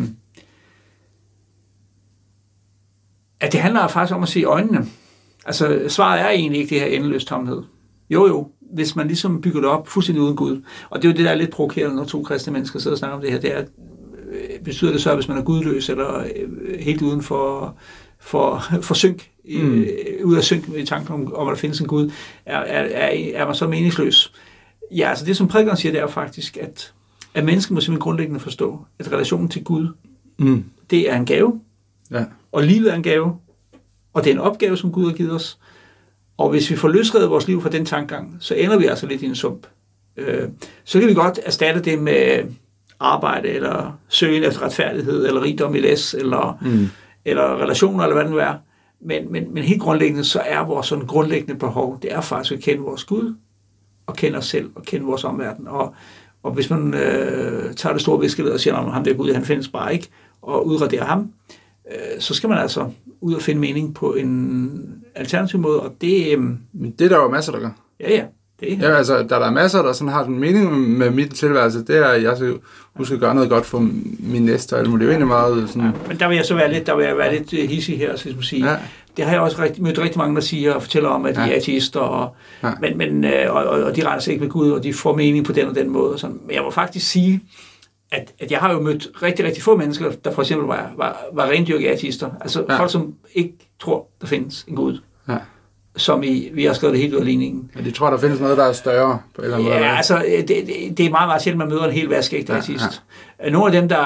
at 3.40 3.52
det 3.52 3.60
handler 3.60 3.88
faktisk 3.88 4.14
om 4.14 4.22
at 4.22 4.28
se 4.28 4.42
øjnene. 4.42 4.86
Altså, 5.46 5.84
svaret 5.88 6.20
er 6.20 6.28
egentlig 6.28 6.60
ikke 6.60 6.74
det 6.74 6.80
her 6.80 6.96
endeløs 6.96 7.24
tomhed. 7.24 7.62
Jo, 8.10 8.26
jo, 8.26 8.48
hvis 8.72 8.96
man 8.96 9.06
ligesom 9.06 9.40
bygger 9.40 9.60
det 9.60 9.68
op 9.68 9.88
fuldstændig 9.88 10.22
uden 10.22 10.36
Gud. 10.36 10.62
Og 10.90 11.02
det 11.02 11.08
er 11.08 11.12
jo 11.12 11.16
det, 11.16 11.24
der 11.24 11.30
er 11.30 11.34
lidt 11.34 11.50
provokerende, 11.50 11.96
når 11.96 12.04
to 12.04 12.22
kristne 12.22 12.52
mennesker 12.52 12.78
sidder 12.78 12.94
og 12.94 12.98
snakker 12.98 13.16
om 13.16 13.22
det 13.22 13.32
her. 13.32 13.40
Det 13.40 13.56
er, 13.56 13.64
øh, 14.30 14.60
betyder 14.64 14.92
det 14.92 15.02
så, 15.02 15.10
at 15.10 15.16
hvis 15.16 15.28
man 15.28 15.38
er 15.38 15.42
gudløs, 15.42 15.88
eller 15.88 16.18
øh, 16.18 16.80
helt 16.80 17.02
uden 17.02 17.22
for, 17.22 17.76
for, 18.20 18.64
for 18.82 18.94
synk, 18.94 19.30
mm. 19.58 19.80
Øh, 19.82 19.86
ud 20.24 20.36
af 20.36 20.42
synk 20.44 20.68
i 20.76 20.84
tanken 20.84 21.14
om, 21.14 21.34
om, 21.34 21.48
at 21.48 21.52
der 21.52 21.56
findes 21.58 21.80
en 21.80 21.86
Gud, 21.86 22.10
er, 22.46 22.58
er, 22.58 22.82
er, 22.82 23.30
er 23.34 23.46
man 23.46 23.54
så 23.54 23.66
meningsløs? 23.68 24.32
Ja, 24.90 25.08
altså 25.08 25.24
det, 25.24 25.36
som 25.36 25.48
prædikeren 25.48 25.76
siger, 25.76 25.92
det 25.92 26.00
er 26.00 26.06
faktisk, 26.06 26.56
at, 26.56 26.92
at 27.34 27.44
mennesket 27.44 27.74
må 27.74 27.80
simpelthen 27.80 28.00
grundlæggende 28.02 28.40
forstå, 28.40 28.84
at 28.98 29.12
relationen 29.12 29.48
til 29.48 29.64
Gud, 29.64 29.88
Mm, 30.38 30.64
det 30.90 31.10
er 31.10 31.16
en 31.16 31.26
gave, 31.26 31.60
ja. 32.10 32.24
og 32.52 32.62
livet 32.62 32.90
er 32.90 32.94
en 32.96 33.02
gave, 33.02 33.36
og 34.12 34.24
det 34.24 34.30
er 34.30 34.34
en 34.34 34.40
opgave, 34.40 34.76
som 34.76 34.92
Gud 34.92 35.06
har 35.06 35.12
givet 35.16 35.32
os. 35.32 35.58
Og 36.36 36.50
hvis 36.50 36.70
vi 36.70 36.76
får 36.76 36.88
løsredet 36.88 37.30
vores 37.30 37.46
liv 37.48 37.62
fra 37.62 37.68
den 37.68 37.84
tankegang, 37.86 38.36
så 38.40 38.54
ender 38.54 38.78
vi 38.78 38.84
altså 38.86 39.06
lidt 39.06 39.22
i 39.22 39.26
en 39.26 39.34
sump. 39.34 39.66
Øh, 40.16 40.48
så 40.84 41.00
kan 41.00 41.08
vi 41.08 41.14
godt 41.14 41.40
erstatte 41.44 41.80
det 41.80 41.98
med 42.02 42.44
arbejde, 43.00 43.48
eller 43.48 43.98
søgen 44.08 44.44
efter 44.44 44.62
retfærdighed, 44.62 45.26
eller 45.26 45.42
rigdom 45.42 45.74
i 45.74 45.80
læs, 45.80 46.14
eller, 46.14 46.58
Mm. 46.62 46.88
eller 47.24 47.62
relationer, 47.62 48.04
eller 48.04 48.14
hvad 48.14 48.24
det 48.24 48.32
nu 48.32 48.38
er. 48.38 48.54
Men, 49.00 49.32
men, 49.32 49.54
men 49.54 49.62
helt 49.62 49.82
grundlæggende, 49.82 50.24
så 50.24 50.40
er 50.40 50.60
vores 50.60 50.86
sådan 50.86 51.06
grundlæggende 51.06 51.58
behov, 51.58 51.98
det 52.02 52.12
er 52.12 52.20
faktisk 52.20 52.52
at 52.52 52.60
kende 52.60 52.82
vores 52.82 53.04
Gud, 53.04 53.34
og 54.06 54.16
kende 54.16 54.38
os 54.38 54.46
selv, 54.46 54.70
og 54.74 54.82
kende 54.82 55.06
vores 55.06 55.24
omverden. 55.24 55.68
Og, 55.68 55.94
og 56.42 56.52
hvis 56.52 56.70
man 56.70 56.94
øh, 56.94 57.74
tager 57.74 57.92
det 57.92 58.02
store 58.02 58.20
viskeled 58.20 58.50
og 58.50 58.60
siger, 58.60 58.76
at 58.76 58.92
ham 58.92 59.04
der 59.04 59.14
Gud, 59.14 59.32
han 59.32 59.44
findes 59.44 59.68
bare 59.68 59.92
ikke, 59.92 60.08
og 60.42 60.66
udraderer 60.66 61.04
ham, 61.04 61.32
øh, 61.90 62.20
så 62.20 62.34
skal 62.34 62.48
man 62.48 62.58
altså 62.58 62.90
ud 63.20 63.34
og 63.34 63.42
finde 63.42 63.60
mening 63.60 63.94
på 63.94 64.14
en 64.14 65.04
alternativ 65.14 65.60
måde, 65.60 65.80
og 65.80 65.94
det, 66.00 66.38
øh, 66.38 66.42
Men 66.72 66.90
det 66.98 67.04
er 67.04 67.08
der 67.08 67.16
jo 67.16 67.28
masser, 67.28 67.52
der 67.52 67.60
gør. 67.60 67.70
ja 68.00 68.10
ja, 68.10 68.24
det 68.60 68.78
Ja, 68.82 68.96
altså, 68.96 69.18
der, 69.18 69.22
der 69.38 69.46
er 69.46 69.50
masser, 69.50 69.82
der 69.82 69.92
sådan 69.92 70.12
har 70.12 70.24
den 70.24 70.38
mening 70.38 70.80
med 70.98 71.10
mit 71.10 71.30
tilværelse, 71.34 71.84
det 71.84 71.96
er, 71.96 72.04
at 72.06 72.22
jeg 72.22 72.36
skal 72.36 72.54
huske 72.94 73.14
at 73.14 73.20
gøre 73.20 73.34
noget 73.34 73.50
godt 73.50 73.66
for 73.66 73.78
min 74.18 74.42
næste, 74.42 74.76
og. 74.76 74.84
Det 74.84 74.92
er 74.94 74.98
jo 74.98 75.08
egentlig 75.08 75.26
meget 75.26 75.68
sådan... 75.68 75.82
Ja, 75.82 75.90
men 76.08 76.20
der 76.20 76.28
vil 76.28 76.36
jeg 76.36 76.44
så 76.46 76.54
være 76.54 76.72
lidt, 76.72 76.86
der 76.86 76.96
vil 76.96 77.06
jeg 77.06 77.16
være 77.18 77.34
lidt 77.34 77.52
øh, 77.54 77.68
hissig 77.68 77.98
her, 77.98 78.16
så 78.16 78.20
skal 78.30 78.42
sige. 78.44 78.70
Ja. 78.70 78.76
Det 79.16 79.24
har 79.24 79.32
jeg 79.32 79.40
også 79.40 79.62
rigtig, 79.62 79.82
mødt 79.82 79.98
rigtig 79.98 80.18
mange, 80.18 80.34
der 80.34 80.40
siger 80.40 80.74
og 80.74 80.82
fortæller 80.82 81.08
om, 81.08 81.26
at 81.26 81.36
de 81.36 81.42
Ja. 81.42 81.50
er 81.52 81.56
ateister, 81.56 82.00
og, 82.00 82.34
Ja. 82.62 82.72
men, 82.80 82.98
men, 82.98 83.24
øh, 83.24 83.32
og, 83.54 83.64
og, 83.64 83.82
og 83.82 83.96
de 83.96 84.04
regner 84.06 84.20
sig 84.20 84.32
ikke 84.32 84.44
med 84.44 84.50
Gud, 84.50 84.70
og 84.70 84.82
de 84.84 84.92
får 84.94 85.16
mening 85.16 85.44
på 85.44 85.52
den 85.52 85.68
og 85.68 85.74
den 85.74 85.90
måde. 85.90 86.12
Og 86.12 86.18
sådan. 86.18 86.38
Men 86.46 86.54
jeg 86.54 86.62
må 86.62 86.70
faktisk 86.70 87.10
sige, 87.10 87.40
at, 88.12 88.32
at 88.38 88.50
jeg 88.50 88.58
har 88.58 88.72
jo 88.72 88.80
mødt 88.80 89.08
rigtig, 89.22 89.44
rigtig 89.44 89.62
få 89.62 89.76
mennesker, 89.76 90.10
der 90.24 90.32
for 90.32 90.42
eksempel 90.42 90.66
var, 90.66 90.90
var, 90.96 91.20
var 91.32 91.50
rendyrket 91.50 91.88
ateister. 91.88 92.30
Altså 92.40 92.64
ja. 92.68 92.78
folk, 92.78 92.90
som 92.90 93.14
ikke 93.34 93.54
tror, 93.80 94.06
der 94.20 94.26
findes 94.26 94.64
en 94.68 94.76
Gud. 94.76 94.98
Ja. 95.28 95.36
Som 95.96 96.22
i, 96.22 96.48
vi 96.52 96.64
har 96.64 96.72
skrevet 96.72 96.92
det 96.94 97.02
helt 97.02 97.14
ud 97.14 97.18
af 97.18 97.24
ligningen. 97.24 97.70
Men 97.74 97.84
de 97.84 97.90
tror, 97.90 98.10
der 98.10 98.18
findes 98.18 98.40
noget, 98.40 98.58
der 98.58 98.64
er 98.64 98.72
større 98.72 99.18
på 99.34 99.42
en 99.42 99.44
eller 99.44 99.56
anden 99.56 99.64
måde. 99.64 99.76
Ja, 99.76 99.82
eller? 99.82 99.96
altså, 99.96 100.24
det, 100.48 100.96
det, 100.98 101.06
er 101.06 101.10
meget, 101.10 101.28
meget 101.28 101.42
sjældent, 101.42 101.58
man 101.58 101.68
møder 101.68 101.84
en 101.84 101.90
hel 101.90 102.08
vaskægte 102.08 102.54
Ja, 102.54 102.60
sidst. 102.60 103.02
Ja. 103.44 103.50
Nogle 103.50 103.66
af 103.66 103.80
dem, 103.80 103.88
der 103.88 103.96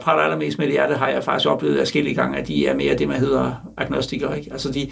prater 0.00 0.22
allermest 0.22 0.58
med 0.58 0.66
det 0.66 0.72
hjerte, 0.72 0.94
har 0.94 1.08
jeg 1.08 1.24
faktisk 1.24 1.50
oplevet 1.50 1.78
forskellige 1.78 2.14
gange, 2.14 2.38
at 2.38 2.48
de 2.48 2.66
er 2.66 2.74
mere 2.74 2.94
det, 2.96 3.08
man 3.08 3.20
hedder 3.20 3.52
agnostikere. 3.76 4.38
Ikke? 4.38 4.52
Altså, 4.52 4.72
de, 4.72 4.90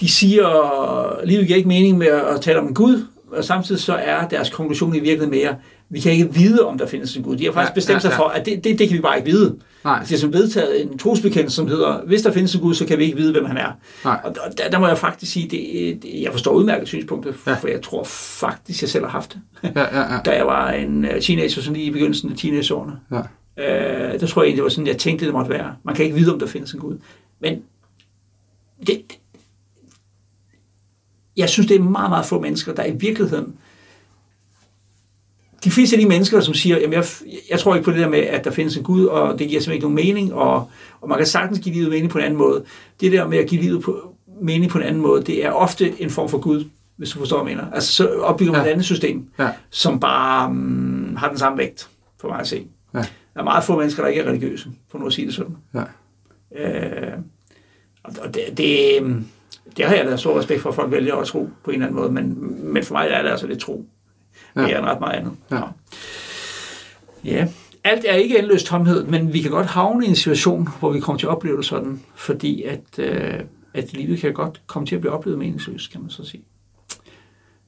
de 0.00 0.08
siger, 0.08 1.24
livet 1.24 1.46
giver 1.46 1.56
ikke 1.56 1.68
mening 1.68 1.98
med 1.98 2.06
at 2.06 2.40
tale 2.40 2.58
om 2.58 2.66
en 2.66 2.74
Gud, 2.74 3.04
og 3.32 3.44
samtidig 3.44 3.80
så 3.80 3.94
er 3.94 4.28
deres 4.28 4.50
konklusion 4.50 4.94
i 4.94 4.98
virkeligheden 4.98 5.30
mere, 5.30 5.54
vi 5.90 6.00
kan 6.00 6.12
ikke 6.12 6.34
vide, 6.34 6.66
om 6.66 6.78
der 6.78 6.86
findes 6.86 7.16
en 7.16 7.22
Gud. 7.22 7.36
De 7.36 7.44
har 7.44 7.52
faktisk 7.52 7.70
Ja, 7.70 7.74
bestemt 7.74 8.02
sig 8.02 8.08
ja, 8.08 8.14
ja. 8.14 8.18
for, 8.20 8.24
at 8.28 8.46
det, 8.46 8.64
det, 8.64 8.78
det 8.78 8.88
kan 8.88 8.96
vi 8.96 9.02
bare 9.02 9.18
ikke 9.18 9.30
vide. 9.30 9.56
Nej. 9.84 9.98
Det 10.02 10.12
er 10.12 10.18
som 10.18 10.32
vedtaget 10.32 10.82
en 10.82 10.98
trosbekendelse, 10.98 11.56
som 11.56 11.68
hedder, 11.68 12.02
hvis 12.06 12.22
der 12.22 12.32
findes 12.32 12.54
en 12.54 12.60
Gud, 12.60 12.74
så 12.74 12.86
kan 12.86 12.98
vi 12.98 13.04
ikke 13.04 13.16
vide, 13.16 13.32
hvem 13.32 13.44
han 13.44 13.56
er. 13.56 13.72
Nej. 14.04 14.20
Og 14.24 14.34
der, 14.58 14.70
der 14.70 14.78
må 14.78 14.86
jeg 14.86 14.98
faktisk 14.98 15.32
sige, 15.32 15.48
det, 15.48 16.02
det, 16.02 16.22
jeg 16.22 16.32
forstår 16.32 16.52
udmærket 16.52 16.88
synspunktet, 16.88 17.34
Ja. 17.46 17.54
for 17.54 17.68
jeg 17.68 17.82
tror 17.82 18.04
faktisk, 18.04 18.82
jeg 18.82 18.88
selv 18.90 19.04
har 19.04 19.10
haft 19.10 19.32
det. 19.62 19.72
Ja, 19.76 19.80
ja, 20.00 20.12
ja. 20.14 20.18
Da 20.24 20.30
jeg 20.36 20.46
var 20.46 20.70
en 20.70 21.04
øh, 21.04 21.20
teenager, 21.22 21.48
sådan 21.62 21.72
lige 21.72 21.86
i 21.86 21.90
begyndelsen 21.90 22.30
af 22.32 22.36
teenageårene. 22.36 22.92
ja. 23.12 23.20
Øh, 23.58 24.20
der 24.20 24.26
tror 24.26 24.42
jeg 24.42 24.46
egentlig, 24.46 24.56
det 24.56 24.62
var 24.62 24.68
sådan, 24.70 24.86
jeg 24.86 24.98
tænkte, 24.98 25.24
det 25.26 25.34
måtte 25.34 25.50
være. 25.50 25.74
Man 25.84 25.94
kan 25.94 26.04
ikke 26.04 26.16
vide, 26.16 26.32
om 26.32 26.38
der 26.38 26.46
findes 26.46 26.72
en 26.72 26.80
Gud. 26.80 26.96
Men 27.40 27.62
det, 28.86 29.02
jeg 31.36 31.48
synes, 31.48 31.68
det 31.68 31.76
er 31.76 31.80
meget, 31.82 32.10
meget 32.10 32.26
få 32.26 32.40
mennesker, 32.40 32.74
der 32.74 32.84
i 32.84 32.92
virkeligheden 32.92 33.54
de 35.64 35.70
fleste 35.70 35.96
af 35.96 36.02
de 36.02 36.08
mennesker, 36.08 36.40
som 36.40 36.54
siger, 36.54 36.78
jamen 36.78 36.92
jeg, 36.92 37.04
jeg 37.50 37.58
tror 37.58 37.74
ikke 37.74 37.84
på 37.84 37.90
det 37.90 37.98
der 38.00 38.08
med, 38.08 38.18
at 38.18 38.44
der 38.44 38.50
findes 38.50 38.76
en 38.76 38.82
Gud, 38.82 39.04
og 39.04 39.38
det 39.38 39.48
giver 39.48 39.60
simpelthen 39.60 39.72
ikke 39.74 39.82
nogen 39.84 39.94
mening, 40.16 40.34
og, 40.34 40.70
og 41.00 41.08
man 41.08 41.18
kan 41.18 41.26
sagtens 41.26 41.58
give 41.60 41.74
livet 41.74 41.90
mening 41.90 42.10
på 42.10 42.18
en 42.18 42.24
anden 42.24 42.38
måde. 42.38 42.64
Det 43.00 43.12
der 43.12 43.28
med 43.28 43.38
at 43.38 43.46
give 43.48 43.60
livet 43.62 43.82
på, 43.82 44.14
mening 44.42 44.70
på 44.70 44.78
en 44.78 44.84
anden 44.84 45.02
måde, 45.02 45.22
det 45.22 45.44
er 45.44 45.50
ofte 45.50 46.02
en 46.02 46.10
form 46.10 46.28
for 46.28 46.38
Gud, 46.38 46.64
hvis 46.96 47.10
du 47.10 47.18
forstår, 47.18 47.42
hvad 47.42 47.50
jeg 47.52 47.58
mener. 47.58 47.72
Altså 47.72 47.92
så 47.92 48.08
opbygger 48.08 48.52
man 48.52 48.60
Ja. 48.62 48.66
et 48.66 48.70
andet 48.72 48.84
system, 48.84 49.28
Ja. 49.38 49.48
som 49.70 50.00
bare 50.00 50.48
um, 50.50 51.16
har 51.18 51.28
den 51.28 51.38
samme 51.38 51.58
vægt, 51.58 51.88
for 52.20 52.28
mig 52.28 52.40
at 52.40 52.46
se. 52.48 52.66
Ja. 52.94 52.98
Der 53.34 53.40
er 53.40 53.44
meget 53.44 53.64
få 53.64 53.78
mennesker, 53.78 54.02
der 54.02 54.08
ikke 54.08 54.20
er 54.22 54.28
religiøse, 54.28 54.68
for 54.90 54.98
nu 54.98 55.06
at 55.06 55.12
sige 55.12 55.26
det 55.26 55.34
sådan. 55.34 55.56
Ja. 55.74 55.82
Øh, 56.56 57.12
og 58.04 58.34
det, 58.34 58.42
det, 58.56 58.96
øhm, 59.00 59.24
det 59.76 59.84
har 59.84 59.94
jeg 59.94 60.04
da 60.06 60.16
stor 60.16 60.38
respekt 60.38 60.62
for, 60.62 60.68
at 60.68 60.74
folk 60.74 60.92
vælger 60.92 61.16
at 61.16 61.26
tro 61.26 61.48
på 61.64 61.70
en 61.70 61.74
eller 61.74 61.86
anden 61.86 62.00
måde, 62.00 62.12
men, 62.12 62.54
men 62.72 62.82
for 62.82 62.94
mig 62.94 63.08
er 63.10 63.22
det 63.22 63.30
altså 63.30 63.46
lidt 63.46 63.58
tro. 63.60 63.86
Ja. 64.56 64.60
Ja. 64.60 64.66
Det 64.66 64.74
er 64.74 64.78
en 64.78 64.86
ret 64.86 65.00
meget 65.00 65.18
andet. 65.18 65.32
Ja. 65.50 65.60
ja. 67.24 67.48
Alt 67.84 68.04
er 68.08 68.14
ikke 68.14 68.38
endeløs 68.38 68.64
tomhed, 68.64 69.04
men 69.04 69.32
vi 69.32 69.40
kan 69.42 69.50
godt 69.50 69.66
havne 69.66 70.06
i 70.06 70.08
en 70.08 70.16
situation, 70.16 70.68
hvor 70.78 70.92
vi 70.92 71.00
kommer 71.00 71.18
til 71.18 71.26
at 71.26 71.30
opleve 71.30 71.56
det 71.56 71.64
sådan, 71.64 72.00
fordi 72.14 72.62
at, 72.62 72.98
øh, 72.98 73.40
at 73.74 73.92
livet 73.92 74.20
kan 74.20 74.32
godt 74.32 74.62
komme 74.66 74.86
til 74.86 74.94
at 74.94 75.00
blive 75.00 75.12
oplevet 75.12 75.38
meningsløst, 75.38 75.92
kan 75.92 76.00
man 76.00 76.10
så 76.10 76.24
sige. 76.24 76.44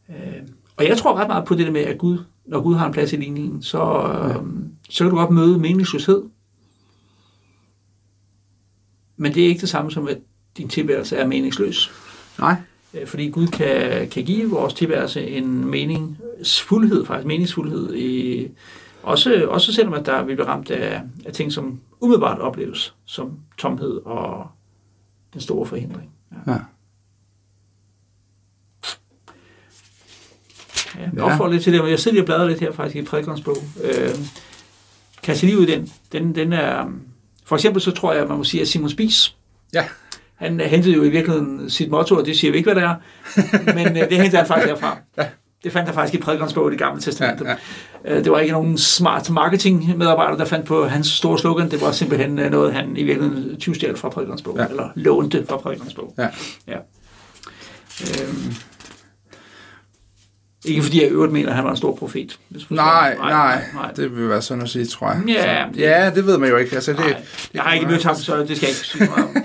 Øh, 0.09 0.43
og 0.77 0.89
jeg 0.89 0.99
tror 0.99 1.15
ret 1.15 1.29
meget 1.29 1.45
på 1.45 1.55
det 1.55 1.67
der 1.67 1.73
med, 1.73 1.81
at 1.81 1.99
Gud, 1.99 2.19
når 2.47 2.61
Gud 2.61 2.75
har 2.75 2.87
en 2.87 2.93
plads 2.93 3.13
i 3.13 3.17
ligningen, 3.17 3.63
så, 3.63 3.83
øh, 3.83 4.47
så 4.91 5.05
kan 5.05 5.11
du 5.11 5.17
godt 5.17 5.31
møde 5.31 5.59
meningsløshed. 5.59 6.23
Men 9.17 9.35
det 9.35 9.45
er 9.45 9.49
ikke 9.49 9.61
det 9.61 9.69
samme 9.69 9.91
som, 9.91 10.09
at 10.09 10.19
din 10.57 10.69
tilværelse 10.69 11.17
er 11.17 11.27
meningsløs. 11.27 11.91
Nej. 12.39 12.57
Øh, 12.95 13.07
Fordi 13.07 13.29
Gud 13.31 13.47
kan, 13.47 14.09
kan 14.09 14.25
give 14.25 14.51
vores 14.51 14.75
tilværelse 14.75 15.27
en 15.29 15.65
meningsfuldhed, 15.71 17.07
faktisk 17.07 17.27
meningsfuldhed, 17.27 17.95
i, 17.95 18.49
også, 19.03 19.47
også 19.49 19.73
selvom 19.73 19.95
at 19.95 20.07
der 20.07 20.23
vi 20.25 20.35
bliver 20.35 20.49
ramt 20.49 20.71
af, 20.71 21.03
af 21.27 21.33
ting, 21.33 21.53
som 21.53 21.81
umiddelbart 22.01 22.39
opleves 22.39 22.95
som 23.05 23.39
tomhed 23.59 24.01
og 24.05 24.47
den 25.33 25.41
store 25.41 25.67
forhindring. 25.67 26.11
Ja. 26.47 26.53
Ja. 26.53 26.59
Ja, 30.99 31.09
jeg 31.15 31.23
opfordrer 31.23 31.53
lidt 31.53 31.63
til 31.63 31.73
det, 31.73 31.83
men 31.83 31.91
jeg 31.91 31.99
sidder 32.01 32.15
lige 32.15 32.23
og 32.23 32.27
bladrer 32.27 32.49
lidt 32.49 32.61
her 32.61 32.73
faktisk 32.73 32.97
i 32.97 33.03
prædikernes 33.03 33.41
bog. 33.41 33.57
Øh, 33.85 34.15
Kast 35.23 35.43
liv 35.43 35.61
i 35.63 35.67
den. 35.67 35.93
den. 36.13 36.35
Den 36.35 36.53
er, 36.53 36.93
for 37.45 37.57
eksempel 37.57 37.83
så 37.83 37.91
tror 37.91 38.13
jeg, 38.13 38.23
at 38.23 38.29
man 38.29 38.39
må 38.39 38.45
sige, 38.45 38.61
at 38.61 38.69
Simon 38.69 38.91
Spies, 38.91 39.37
Ja. 39.75 39.85
Han 40.37 40.61
øh, 40.61 40.67
hentede 40.67 40.95
jo 40.95 41.03
i 41.03 41.09
virkeligheden 41.11 41.71
sit 41.71 41.91
motto, 41.91 42.17
og 42.17 42.27
det 42.27 42.39
siger 42.39 42.51
vi 42.51 42.57
ikke, 42.59 42.73
hvad 42.73 42.83
det 42.83 42.89
er, 42.91 42.95
men 43.85 43.87
øh, 43.97 44.09
det 44.09 44.17
hentede 44.17 44.37
han 44.37 44.47
faktisk 44.47 44.69
herfra. 44.69 44.99
Ja. 45.19 45.27
Det 45.65 45.73
fandt 45.73 45.87
han 45.89 45.95
faktisk 45.95 46.15
i 46.15 46.23
prædikernes 46.23 46.53
bog 46.55 46.69
i 46.69 46.71
det 46.71 46.79
gamle 46.79 47.01
testamente. 47.03 47.45
Ja, 47.49 47.55
Ja, 48.05 48.21
Det 48.21 48.33
var 48.33 48.39
ikke 48.39 48.53
nogen 48.53 48.79
smart 48.79 49.31
marketing 49.31 49.99
medarbejder, 49.99 50.37
der 50.37 50.45
fandt 50.45 50.67
på 50.67 50.87
hans 50.87 51.07
store 51.07 51.39
slogan. 51.39 51.71
Det 51.71 51.81
var 51.81 51.93
simpelthen 51.93 52.39
øh, 52.39 52.51
noget, 52.51 52.75
han 52.75 52.97
i 52.97 53.03
virkeligheden 53.03 53.57
tyvstjal 53.61 53.97
fra 53.97 54.09
prædikernes 54.09 54.43
bog, 54.43 54.57
Ja. 54.59 54.67
eller 54.67 54.89
lånte 54.95 55.47
fra 55.49 55.57
prædikernes 55.57 55.95
bog. 55.95 56.15
Ja. 56.19 56.29
ja. 56.69 56.77
Øhm. 58.03 58.55
Ikke 60.65 60.83
fordi 60.83 61.01
jeg 61.03 61.09
i 61.09 61.13
øvrigt 61.13 61.33
mener, 61.33 61.49
at 61.49 61.55
han 61.55 61.65
var 61.65 61.71
en 61.71 61.77
stor 61.77 61.95
profet. 61.97 62.39
hvis 62.49 62.63
forstår. 62.65 62.77
Nej, 62.85 63.17
nej, 63.17 63.63
nej. 63.75 63.91
det 63.97 64.17
vil 64.17 64.29
være 64.29 64.43
sådan 64.43 64.63
at 64.63 64.69
sige, 64.71 64.87
tror 64.87 65.11
jeg. 65.13 65.23
Ja, 65.29 65.65
Så, 65.75 65.81
ja, 65.81 66.11
det 66.15 66.27
ved 66.27 66.39
man 66.39 66.49
jo 66.51 66.57
ikke. 66.57 66.75
Altså, 66.75 66.91
det, 66.93 67.01
Nej, 67.01 67.09
det 67.09 67.51
jeg 67.55 67.63
har 67.63 67.73
ikke 67.73 67.87
mødt 67.87 68.05
ham, 68.05 68.17
så 68.17 68.37
det 68.37 68.57
skal 68.57 68.67
jeg 68.67 68.69
ikke 68.69 68.89
sige 68.89 69.05
meget 69.05 69.25
om. 69.25 69.37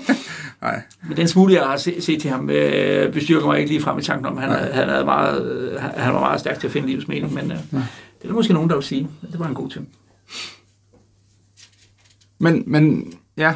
Nej. 0.62 0.82
Men 1.08 1.16
den 1.16 1.28
smule, 1.28 1.54
jeg 1.54 1.62
har 1.62 1.76
set, 1.76 2.04
set 2.04 2.20
til 2.20 2.30
ham, 2.30 2.50
øh, 2.50 3.12
bestyrker 3.12 3.46
mig 3.46 3.58
ikke 3.58 3.70
lige 3.70 3.82
frem 3.82 3.98
i 3.98 4.02
tanken 4.02 4.26
om, 4.26 4.36
han, 4.36 4.50
er- 4.50 4.72
han, 4.72 4.88
er 4.88 5.04
meget, 5.04 5.52
øh, 5.52 5.80
han 5.80 6.14
var 6.14 6.20
meget 6.20 6.40
stærk 6.40 6.58
til 6.60 6.66
at 6.66 6.72
finde 6.72 6.88
livets 6.88 7.08
mening, 7.08 7.34
men 7.34 7.50
øh, 7.52 7.56
det 7.58 8.24
er 8.24 8.26
der 8.28 8.32
måske 8.32 8.52
nogen, 8.52 8.68
der 8.70 8.76
vil 8.76 8.84
sige, 8.84 9.08
at 9.22 9.28
det 9.32 9.40
var 9.40 9.46
en 9.48 9.54
god 9.54 9.70
ting. 9.70 9.88
Men, 12.38 12.62
men 12.66 13.12
ja. 13.36 13.54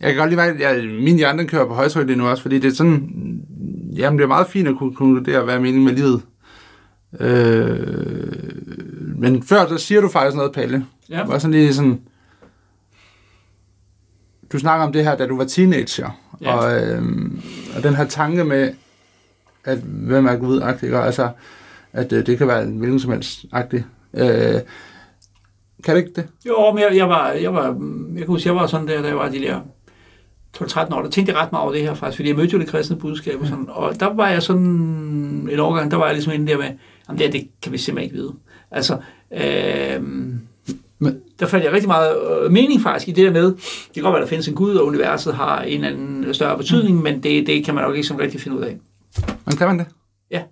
Jeg 0.00 0.08
kan 0.12 0.16
godt 0.16 0.30
lide, 0.30 0.42
at 0.42 0.60
jeg, 0.60 0.84
min 1.02 1.16
hjerne 1.16 1.38
den 1.38 1.48
kører 1.48 1.66
på 1.66 1.74
højtryk 1.74 2.06
lige 2.06 2.16
nu 2.18 2.26
også, 2.28 2.42
fordi 2.42 2.58
det 2.58 2.70
er 2.70 2.74
sådan, 2.74 3.10
jamen 3.96 4.18
det 4.18 4.24
er 4.24 4.28
meget 4.28 4.46
fint 4.46 4.68
at 4.68 4.76
kunne 4.78 4.94
konkludere, 4.94 5.44
hvad 5.44 5.54
er 5.54 5.60
meningen 5.60 5.84
med 5.84 5.92
livet. 5.94 6.22
Øh, 7.20 8.42
men 9.18 9.42
før, 9.42 9.66
der 9.66 9.76
siger 9.76 10.00
du 10.00 10.08
faktisk 10.08 10.36
noget, 10.36 10.52
Palle. 10.52 10.86
Ja. 11.10 11.18
Det 11.20 11.28
var 11.28 11.38
sådan 11.38 11.50
lige 11.54 11.74
sådan, 11.74 12.00
du 14.52 14.58
snakker 14.58 14.86
om 14.86 14.92
det 14.92 15.04
her, 15.04 15.16
da 15.16 15.26
du 15.26 15.36
var 15.36 15.44
teenager, 15.44 16.20
Ja. 16.42 16.54
og, 16.54 16.80
øh, 16.82 17.02
og 17.76 17.82
den 17.82 17.94
her 17.94 18.04
tanke 18.04 18.44
med, 18.44 18.72
at 19.64 19.78
hvem 19.78 20.26
er 20.26 20.36
Gud, 20.36 20.60
altså, 20.94 21.28
at 21.92 22.12
øh, 22.12 22.26
det 22.26 22.38
kan 22.38 22.48
være 22.48 22.62
en 22.62 22.78
hvilken 22.78 23.00
som 23.00 23.12
helst 23.12 23.44
agtig. 23.52 23.84
Øh, 24.14 24.60
kan 25.84 25.96
det 25.96 26.02
ikke 26.02 26.12
det? 26.16 26.26
Jo, 26.46 26.72
men 26.72 26.82
jeg, 26.82 26.96
jeg, 26.96 27.08
var, 27.08 27.30
jeg, 27.30 27.54
var, 27.54 27.64
jeg 28.12 28.16
kan 28.18 28.26
huske, 28.26 28.48
jeg 28.48 28.56
var 28.56 28.66
sådan 28.66 28.88
der, 28.88 29.02
da 29.02 29.08
jeg 29.08 29.16
var 29.16 29.28
de 29.28 29.38
der 29.38 29.60
12-13 30.56 30.94
år, 30.94 31.02
der 31.02 31.10
tænkte 31.10 31.32
jeg 31.32 31.40
ret 31.42 31.52
meget 31.52 31.62
over 31.62 31.72
det 31.72 31.82
her 31.82 31.94
faktisk, 31.94 32.16
fordi 32.16 32.28
jeg 32.28 32.36
mødte 32.36 32.52
jo 32.52 32.58
det 32.58 32.68
kristne 32.68 32.96
budskab 32.96 33.40
og 33.40 33.46
sådan, 33.46 33.66
og 33.68 34.00
der 34.00 34.14
var 34.14 34.28
jeg 34.28 34.42
sådan 34.42 34.62
en 35.50 35.60
overgang, 35.60 35.90
der 35.90 35.96
var 35.96 36.04
jeg 36.06 36.14
ligesom 36.14 36.32
inde 36.32 36.46
der 36.52 36.58
med, 36.58 36.66
jamen 37.08 37.18
det, 37.18 37.20
her, 37.26 37.30
det 37.30 37.48
kan 37.62 37.72
vi 37.72 37.78
simpelthen 37.78 38.04
ikke 38.04 38.16
vide. 38.22 38.32
Altså, 38.70 38.98
øh, 39.32 40.02
Men- 41.00 41.20
der 41.40 41.46
fandt 41.46 41.64
jeg 41.64 41.72
rigtig 41.72 41.88
meget 41.88 42.16
øh, 42.44 42.50
mening 42.52 42.80
faktisk 42.82 43.08
i 43.08 43.12
det 43.12 43.24
der 43.24 43.32
med, 43.32 43.44
det 43.52 43.94
kan 43.94 44.02
godt 44.02 44.12
være, 44.12 44.22
der 44.22 44.28
findes 44.28 44.48
en 44.48 44.54
Gud, 44.54 44.74
og 44.74 44.86
universet 44.86 45.34
har 45.34 45.62
en 45.62 45.84
eller 45.84 45.88
anden 45.88 46.34
større 46.34 46.56
betydning, 46.56 46.96
mm. 46.96 47.02
men 47.02 47.22
det, 47.22 47.46
det 47.46 47.64
kan 47.64 47.74
man 47.74 47.84
nok 47.84 47.94
ikke 47.96 48.08
sådan 48.08 48.22
rigtig 48.22 48.40
finde 48.40 48.56
ud 48.56 48.62
af. 48.62 48.76
Men 49.46 49.56
kan 49.56 49.66
man 49.66 49.78
det? 49.78 49.86
Ja. 50.30 50.42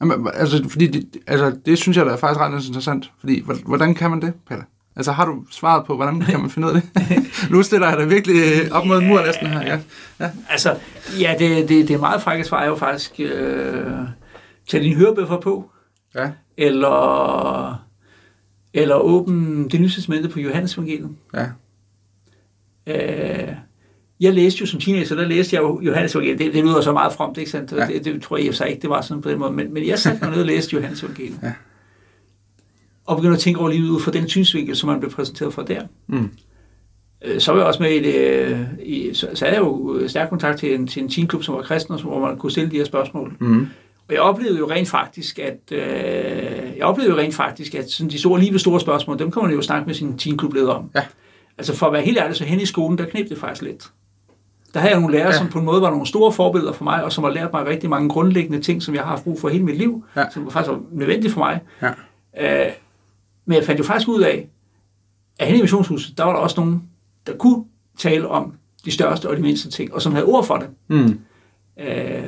Jamen, 0.00 0.28
altså, 0.34 0.64
fordi 0.68 0.86
det, 0.86 1.04
altså, 1.26 1.52
det 1.66 1.78
synes 1.78 1.96
jeg 1.96 2.06
da 2.06 2.10
er 2.10 2.16
faktisk 2.16 2.40
ret 2.40 2.66
interessant. 2.66 3.10
Fordi, 3.20 3.42
hvor- 3.44 3.56
hvordan 3.66 3.94
kan 3.94 4.10
man 4.10 4.20
det, 4.22 4.32
Pelle? 4.48 4.64
Altså, 4.96 5.12
har 5.12 5.24
du 5.26 5.44
svaret 5.50 5.86
på, 5.86 5.96
hvordan 5.96 6.20
kan 6.20 6.40
man 6.40 6.50
finde 6.50 6.68
ud 6.68 6.72
af 6.72 6.82
det? 6.82 6.90
nu 7.50 7.62
stiller 7.62 7.88
jeg 7.88 7.98
dig 7.98 8.10
virkelig 8.10 8.36
øh, 8.36 8.70
op 8.72 8.86
mod 8.86 9.00
muren 9.00 9.26
næsten 9.26 9.46
her. 9.46 9.78
Ja. 10.20 10.30
Altså, 10.50 10.76
ja, 11.20 11.34
det, 11.38 11.68
det, 11.68 11.88
det 11.88 11.94
er 11.94 11.98
meget 12.00 12.22
frække 12.22 12.44
svar 12.44 12.62
er 12.62 12.66
jo 12.66 12.74
faktisk, 12.76 13.12
øh, 13.18 13.84
tag 14.68 14.82
din 14.82 14.96
hørebøffer 14.96 15.40
på, 15.40 15.70
ja. 16.14 16.30
eller, 16.56 17.82
eller 18.74 18.94
åbne 18.94 19.68
det 19.68 19.80
nye 19.80 19.88
testamente 19.90 20.28
på 20.28 20.40
Johannes 20.40 20.74
evangeliet. 20.74 21.10
Ja. 21.34 21.46
Øh, 22.86 23.54
jeg 24.20 24.34
læste 24.34 24.60
jo 24.60 24.66
som 24.66 24.80
teenager, 24.80 25.16
der 25.16 25.26
læste 25.28 25.56
jeg 25.56 25.62
jo 25.62 25.80
Johannes 25.82 26.14
evangeliet. 26.14 26.38
Det, 26.38 26.54
det 26.54 26.64
lyder 26.64 26.80
så 26.80 26.92
meget 26.92 27.12
fromt, 27.12 27.38
ikke 27.38 27.50
sandt? 27.50 27.72
Ja. 27.72 27.86
Det, 27.86 28.04
det, 28.04 28.22
tror 28.22 28.36
jeg 28.36 28.54
så 28.54 28.64
ikke, 28.64 28.82
det 28.82 28.90
var 28.90 29.00
sådan 29.00 29.22
på 29.22 29.30
den 29.30 29.38
måde. 29.38 29.52
Men, 29.52 29.74
men 29.74 29.86
jeg 29.86 29.98
satte 29.98 30.18
mig 30.22 30.30
ned 30.30 30.40
og 30.40 30.46
læste 30.46 30.74
Johannes 30.76 31.02
evangeliet. 31.02 31.38
Ja. 31.42 31.52
Og 33.06 33.16
begyndte 33.16 33.34
at 33.36 33.40
tænke 33.40 33.60
over 33.60 33.70
livet 33.70 33.88
ud 33.88 34.00
fra 34.00 34.10
den 34.10 34.28
synsvinkel, 34.28 34.76
som 34.76 34.88
man 34.88 35.00
blev 35.00 35.10
præsenteret 35.12 35.54
for 35.54 35.62
der. 35.62 35.82
Mm. 36.06 36.30
Øh, 37.24 37.40
Så 37.40 37.52
var 37.52 37.58
jeg 37.58 37.66
også 37.66 37.82
med 37.82 37.90
i 37.90 38.02
det, 38.02 38.68
i, 38.82 39.14
så, 39.14 39.28
så 39.34 39.44
havde 39.44 39.56
jeg 39.56 39.64
jo 39.64 40.08
stærk 40.08 40.28
kontakt 40.28 40.58
til 40.58 40.74
en, 40.74 40.86
til 40.86 41.02
en 41.02 41.08
teenklub, 41.08 41.42
som 41.42 41.54
var 41.54 41.62
kristen, 41.62 42.00
hvor 42.00 42.20
man 42.20 42.36
kunne 42.38 42.50
stille 42.50 42.70
de 42.70 42.76
her 42.76 42.84
spørgsmål. 42.84 43.36
Mm. 43.40 43.66
Og 44.08 44.14
jeg 44.14 44.20
oplevede 44.20 44.58
jo 44.58 44.70
rent 44.70 44.88
faktisk, 44.88 45.38
at 45.38 45.72
øh, 45.72 46.49
jeg 46.80 46.88
oplevede 46.88 47.14
jo 47.14 47.18
rent 47.18 47.34
faktisk, 47.34 47.74
at 47.74 47.90
sådan 47.90 48.10
de 48.10 48.18
store, 48.18 48.40
lige 48.40 48.58
store 48.58 48.80
spørgsmål, 48.80 49.18
dem 49.18 49.30
kan 49.30 49.42
man 49.42 49.52
jo 49.52 49.62
snakke 49.62 49.86
med 49.86 49.94
sin 49.94 50.18
teamklubleder 50.18 50.72
om. 50.72 50.90
Ja. 50.94 51.02
Altså 51.58 51.76
for 51.76 51.86
at 51.86 51.92
være 51.92 52.02
helt 52.02 52.18
ærlig, 52.18 52.36
så 52.36 52.44
hen 52.44 52.60
i 52.60 52.66
skolen, 52.66 52.98
der 52.98 53.04
knep 53.04 53.28
det 53.28 53.38
faktisk 53.38 53.62
lidt. 53.62 53.90
Der 54.74 54.80
havde 54.80 54.92
jeg 54.92 55.00
nogle 55.00 55.16
lærere, 55.16 55.30
ja. 55.32 55.38
som 55.38 55.48
på 55.48 55.58
en 55.58 55.64
måde 55.64 55.82
var 55.82 55.90
nogle 55.90 56.06
store 56.06 56.32
forbilleder 56.32 56.72
for 56.72 56.84
mig, 56.84 57.04
og 57.04 57.12
som 57.12 57.24
har 57.24 57.30
lært 57.30 57.52
mig 57.52 57.66
rigtig 57.66 57.90
mange 57.90 58.08
grundlæggende 58.08 58.60
ting, 58.60 58.82
som 58.82 58.94
jeg 58.94 59.02
har 59.02 59.08
haft 59.10 59.24
brug 59.24 59.40
for 59.40 59.48
hele 59.48 59.64
mit 59.64 59.76
liv, 59.76 60.04
Ja. 60.16 60.24
som 60.30 60.50
faktisk 60.50 60.70
var 60.70 60.80
nødvendigt 60.92 61.32
for 61.32 61.40
mig. 61.40 61.60
Ja. 61.82 62.66
Øh, 62.66 62.72
men 63.46 63.56
jeg 63.56 63.64
fandt 63.64 63.78
jo 63.78 63.84
faktisk 63.84 64.08
ud 64.08 64.20
af, 64.20 64.48
at 65.38 65.46
hen 65.46 65.56
i 65.56 65.60
missionshuset, 65.60 66.18
der 66.18 66.24
var 66.24 66.32
der 66.32 66.40
også 66.40 66.60
nogen, 66.60 66.82
der 67.26 67.36
kunne 67.36 67.64
tale 67.98 68.28
om 68.28 68.54
de 68.84 68.90
største 68.90 69.28
og 69.30 69.36
de 69.36 69.42
mindste 69.42 69.70
ting, 69.70 69.94
og 69.94 70.02
som 70.02 70.12
havde 70.12 70.26
ord 70.26 70.44
for 70.46 70.56
det. 70.56 70.68
Mm. 70.88 71.20
Øh, 71.80 72.24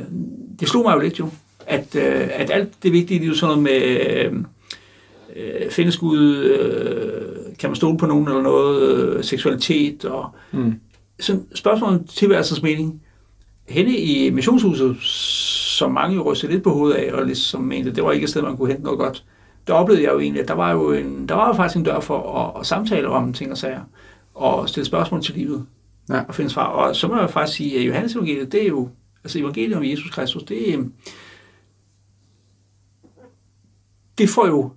det 0.61 0.68
slog 0.68 0.82
mig 0.85 0.94
jo 0.94 1.00
lidt 1.00 1.18
jo, 1.18 1.28
at, 1.73 1.97
øh, 1.97 2.29
at 2.33 2.50
alt 2.50 2.69
det 2.83 2.93
vigtige, 2.93 3.19
det 3.21 3.25
er 3.25 3.29
jo 3.29 3.35
sådan 3.35 3.59
noget 3.59 3.62
med, 3.62 4.07
øh, 4.26 4.33
øh, 5.37 5.71
findes 5.71 5.97
Gud, 5.97 6.35
øh, 6.37 7.55
kan 7.59 7.71
man 7.71 7.76
stole 7.76 7.99
på 7.99 8.07
nogen 8.07 8.29
eller 8.29 8.43
noget, 8.43 8.83
øh, 8.93 9.25
seksualitet 9.25 10.05
og 10.05 10.31
Mm. 10.52 10.75
sådan 11.21 11.43
spørgsmål 11.55 11.91
om 11.93 12.05
tilværelsens 12.05 12.62
mening. 12.62 13.02
Henne 13.69 13.97
i 13.97 14.31
missionshuset, 14.31 14.97
som 15.79 15.93
mange 15.93 16.17
jo 16.17 16.23
rystede 16.33 16.52
lidt 16.52 16.62
på 16.64 16.71
hovedet 16.71 16.97
af, 16.97 17.12
og 17.12 17.26
ligesom 17.26 17.61
mente, 17.61 17.93
det 17.95 18.05
var 18.05 18.12
ikke 18.12 18.25
et 18.25 18.31
sted, 18.31 18.43
man 18.43 18.57
kunne 18.57 18.69
hente 18.69 18.83
noget 18.85 18.99
godt, 18.99 19.25
der 19.67 19.73
oplevede 19.73 20.05
jeg 20.05 20.12
jo 20.12 20.19
egentlig, 20.21 20.43
at 20.43 20.49
der 20.49 20.55
var 20.55 20.73
jo, 20.73 20.93
en, 20.93 21.29
der 21.29 21.35
var 21.35 21.47
jo 21.47 21.52
faktisk 21.55 21.76
en 21.76 21.85
dør 21.85 22.00
for 22.00 22.38
at, 22.38 22.61
at 22.61 22.67
samtale 22.67 23.09
om 23.09 23.33
ting 23.33 23.50
og 23.50 23.59
sager, 23.59 23.81
og 24.35 24.69
stille 24.69 24.85
spørgsmål 24.87 25.23
til 25.23 25.35
livet, 25.35 25.67
Ja. 26.11 26.21
og 26.29 26.35
finde 26.35 26.50
svar. 26.50 26.67
Og 26.67 26.97
så 26.97 27.09
må 27.09 27.17
jeg 27.19 27.31
faktisk 27.31 27.57
sige, 27.57 27.79
at 27.81 27.87
Johannes 27.87 28.14
evangeliet, 28.14 28.52
det 28.52 28.62
er 28.62 28.69
jo, 28.69 28.88
altså 29.25 29.38
evangeliet 29.38 29.76
om 29.76 29.85
Jesus 29.85 30.11
Kristus, 30.11 30.43
det, 30.43 30.75
er- 30.75 30.79
det 34.19 34.28
får 34.28 34.47
jo 34.47 34.73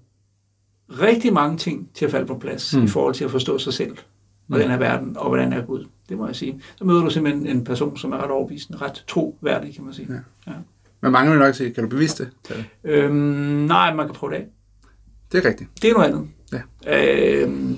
rigtig 0.90 1.34
mange 1.34 1.58
ting 1.58 1.90
til 1.94 2.06
at 2.06 2.12
falde 2.12 2.26
på 2.26 2.38
plads 2.38 2.74
mm. 2.74 2.80
Mm. 2.80 2.86
i 2.86 2.90
forhold 2.90 3.14
til 3.14 3.26
at 3.26 3.32
forstå 3.32 3.58
sig 3.58 3.74
selv 3.74 3.98
og 4.50 4.60
den 4.60 4.70
her 4.70 4.78
verden, 4.78 5.18
og 5.18 5.28
hvordan 5.28 5.54
er 5.54 5.66
Gud. 5.66 5.86
Det 6.10 6.18
må 6.18 6.26
jeg 6.26 6.36
sige. 6.36 6.62
Så 6.76 6.84
møder 6.84 7.02
du 7.02 7.10
simpelthen 7.10 7.48
en 7.48 7.64
person, 7.64 7.98
som 7.98 8.12
er 8.12 8.18
ret 8.18 8.32
overbevisende, 8.32 8.82
ret 8.82 9.04
troværdig, 9.08 9.76
kan 9.76 9.84
man 9.84 9.94
sige. 9.94 10.08
Ja. 10.48 10.52
Men 11.02 11.12
mange 11.12 11.32
vil 11.32 11.40
nok 11.40 11.56
sige, 11.56 11.74
kan 11.74 11.84
du 11.84 11.90
bevise 11.90 12.24
det? 12.24 12.66
Øhm, 12.84 13.16
nej, 13.68 13.94
man 13.94 14.06
kan 14.06 14.16
prøve 14.16 14.34
det 14.34 14.38
af. 14.38 14.46
Det 15.32 15.46
er 15.46 15.50
rigtigt. 15.50 15.70
Det 15.82 15.90
er 15.90 15.94
noget 15.94 16.08
andet. 16.08 16.28
Ja. 16.88 17.42
Øhm, 17.44 17.78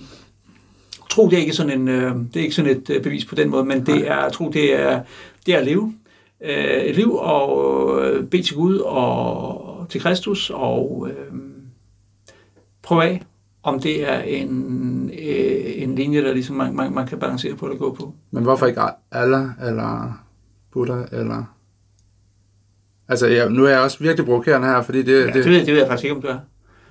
tro, 1.09 1.29
det 1.29 1.33
er 1.33 1.41
ikke 1.41 1.53
sådan 1.53 1.81
en, 1.81 1.87
øh, 1.87 2.15
det 2.15 2.35
er 2.35 2.43
ikke 2.43 2.55
sådan 2.55 2.71
et 2.71 2.89
øh, 2.89 3.03
bevis 3.03 3.25
på 3.25 3.35
den 3.35 3.49
måde, 3.49 3.65
men 3.65 3.85
det 3.85 4.09
er, 4.09 4.29
tro, 4.29 4.49
det 4.49 4.81
er, 4.81 5.01
det 5.45 5.53
er 5.53 5.59
at 5.59 5.65
leve. 5.65 5.93
Øh, 6.41 6.81
et 6.83 6.95
liv 6.95 7.15
og 7.15 8.01
øh, 8.05 8.25
bede 8.25 8.43
til 8.43 8.55
Gud 8.55 8.77
og 8.77 9.85
til 9.89 10.01
Kristus 10.01 10.49
og 10.49 11.09
øh, 11.09 11.33
prøve 12.87 13.03
af, 13.03 13.21
om 13.63 13.79
det 13.79 14.09
er 14.09 14.19
en, 14.19 15.11
øh, 15.13 15.83
en 15.83 15.95
linje, 15.95 16.23
der 16.23 16.33
ligesom 16.33 16.55
man, 16.55 16.75
man, 16.75 16.93
man 16.93 17.07
kan 17.07 17.19
balancere 17.19 17.55
på 17.55 17.65
eller 17.65 17.77
gå 17.77 17.93
på. 17.93 18.13
Men 18.31 18.43
hvorfor 18.43 18.65
ikke 18.65 18.81
Allah 19.11 19.49
eller 19.67 20.19
Buddha 20.71 21.03
eller... 21.11 21.43
Altså, 23.09 23.27
ja, 23.27 23.49
nu 23.49 23.65
er 23.65 23.69
jeg 23.69 23.79
også 23.79 23.99
virkelig 23.99 24.25
provokerende 24.25 24.67
her, 24.67 24.81
fordi 24.81 25.01
det... 25.01 25.25
Ja, 25.25 25.31
det, 25.31 25.45
ved, 25.45 25.65
det 25.65 25.67
ved 25.67 25.77
jeg 25.77 25.87
faktisk 25.87 26.03
ikke, 26.03 26.15
om 26.15 26.21
du 26.21 26.27
er. 26.27 26.39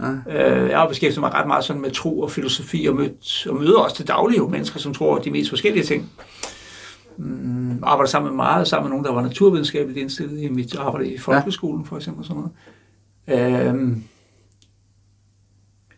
Ja. 0.01 0.63
Øh, 0.63 0.71
jeg 0.71 0.79
har 0.79 0.89
beskæftiget 0.89 1.21
mig 1.21 1.35
ret 1.35 1.47
meget 1.47 1.65
sådan 1.65 1.83
med 1.83 1.91
tro 1.91 2.21
og 2.21 2.31
filosofi, 2.31 2.87
og, 2.87 2.97
mødt, 2.97 3.47
og 3.51 3.57
møder 3.57 3.79
også 3.79 3.97
til 3.97 4.09
daglig 4.09 4.39
jo 4.39 4.49
mennesker, 4.49 4.81
som 4.81 4.95
tror 4.95 5.19
de 5.19 5.31
mest 5.31 5.51
forskellige 5.51 5.85
ting. 5.85 6.11
Mm, 7.17 7.79
arbejder 7.83 8.11
sammen 8.11 8.31
med 8.31 8.37
meget, 8.37 8.69
sammen 8.69 8.85
med 8.85 8.91
nogen, 8.91 9.05
der 9.05 9.13
var 9.13 9.23
naturvidenskabeligt 9.23 9.99
indstillet 9.99 10.43
i 10.43 10.49
mit 10.49 10.77
arbejde 10.77 11.15
i 11.15 11.19
folkeskolen, 11.19 11.85
for 11.85 11.97
eksempel. 11.97 12.21
og 12.21 12.27
Sådan 12.27 12.43
noget. 13.27 13.67
Øh, 13.67 13.97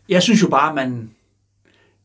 jeg 0.09 0.23
synes 0.23 0.41
jo 0.41 0.47
bare, 0.47 0.75
man... 0.75 1.09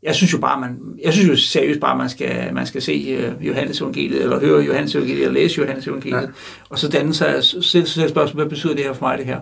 Jeg 0.02 0.14
synes 0.14 0.32
jo 0.32 0.38
bare, 0.38 0.60
man, 0.60 0.78
jeg 1.02 1.12
synes 1.12 1.28
jo 1.28 1.36
seriøst 1.36 1.80
bare, 1.80 1.98
man 1.98 2.10
skal, 2.10 2.54
man 2.54 2.66
skal 2.66 2.82
se 2.82 3.18
uh, 3.18 3.46
Johannes 3.46 3.80
evangeliet, 3.80 4.22
eller 4.22 4.40
høre 4.40 4.62
Johannes 4.62 4.94
evangeliet, 4.94 5.22
eller 5.22 5.40
læse 5.40 5.60
Johannes 5.60 5.86
evangeliet, 5.86 6.22
ja. 6.22 6.26
og 6.68 6.78
så 6.78 6.88
danne 6.88 7.14
sig, 7.14 7.44
selv, 7.44 7.86
selv 7.86 8.08
spørgsmål, 8.08 8.42
hvad 8.42 8.50
betyder 8.50 8.74
det 8.74 8.84
her 8.84 8.92
for 8.92 9.06
mig, 9.06 9.18
det 9.18 9.26
her? 9.26 9.40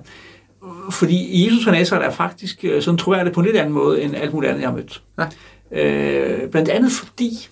Fordi 0.90 1.45
Jesus 1.45 1.64
fra 1.64 1.71
Nazareth 1.71 2.07
er 2.07 2.11
faktisk 2.11 2.64
øh, 2.64 2.83
sådan 2.83 2.99
troværdig 2.99 3.33
på 3.33 3.40
en 3.40 3.47
lidt 3.47 3.57
anden 3.57 3.75
måde, 3.75 4.02
end 4.02 4.16
alt 4.16 4.33
muligt 4.33 4.50
andet, 4.50 4.62
jeg 4.62 4.71
har 4.71 4.76
mødt. 4.76 5.02
Ja. 5.19 5.26
Øh, 5.73 6.50
blandt 6.50 6.69
andet 6.69 6.92
fordi 6.92 7.49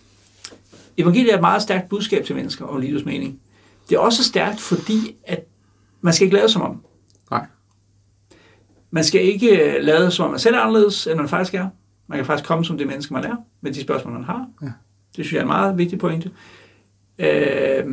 evangeliet 0.97 1.33
er 1.33 1.37
et 1.37 1.41
meget 1.41 1.63
stærkt 1.63 1.89
budskab 1.89 2.25
til 2.25 2.35
mennesker 2.35 2.65
om 2.65 2.81
livets 2.81 3.05
mening. 3.05 3.41
Det 3.89 3.95
er 3.95 4.01
også 4.01 4.25
stærkt, 4.25 4.61
fordi 4.61 5.15
at 5.25 5.45
man 6.01 6.13
skal 6.13 6.25
ikke 6.25 6.37
lade 6.37 6.49
som 6.49 6.63
om. 6.63 6.83
Man 8.91 9.05
skal 9.05 9.25
ikke 9.25 9.77
øh, 9.77 9.83
lade 9.83 10.11
som 10.11 10.25
om 10.25 10.31
man 10.31 10.41
selv 10.41 10.55
er 10.55 10.61
anderledes, 10.61 11.07
end 11.07 11.17
man 11.17 11.29
faktisk 11.29 11.55
er. 11.55 11.69
Man 12.07 12.19
kan 12.19 12.27
faktisk 12.27 12.49
komme 12.49 12.65
som 12.65 12.79
det 12.79 12.87
menneske, 12.87 13.15
man 13.15 13.25
er, 13.25 13.37
med 13.61 13.73
de 13.73 13.81
spørgsmål, 13.81 14.13
man 14.13 14.25
har. 14.25 14.47
Ja. 14.63 14.67
Det 15.17 15.25
synes 15.25 15.33
jeg 15.33 15.39
er 15.39 15.43
en 15.43 15.49
meget 15.49 15.79
vigtig 15.79 15.99
pointe. 15.99 16.31
Øh, 17.19 17.85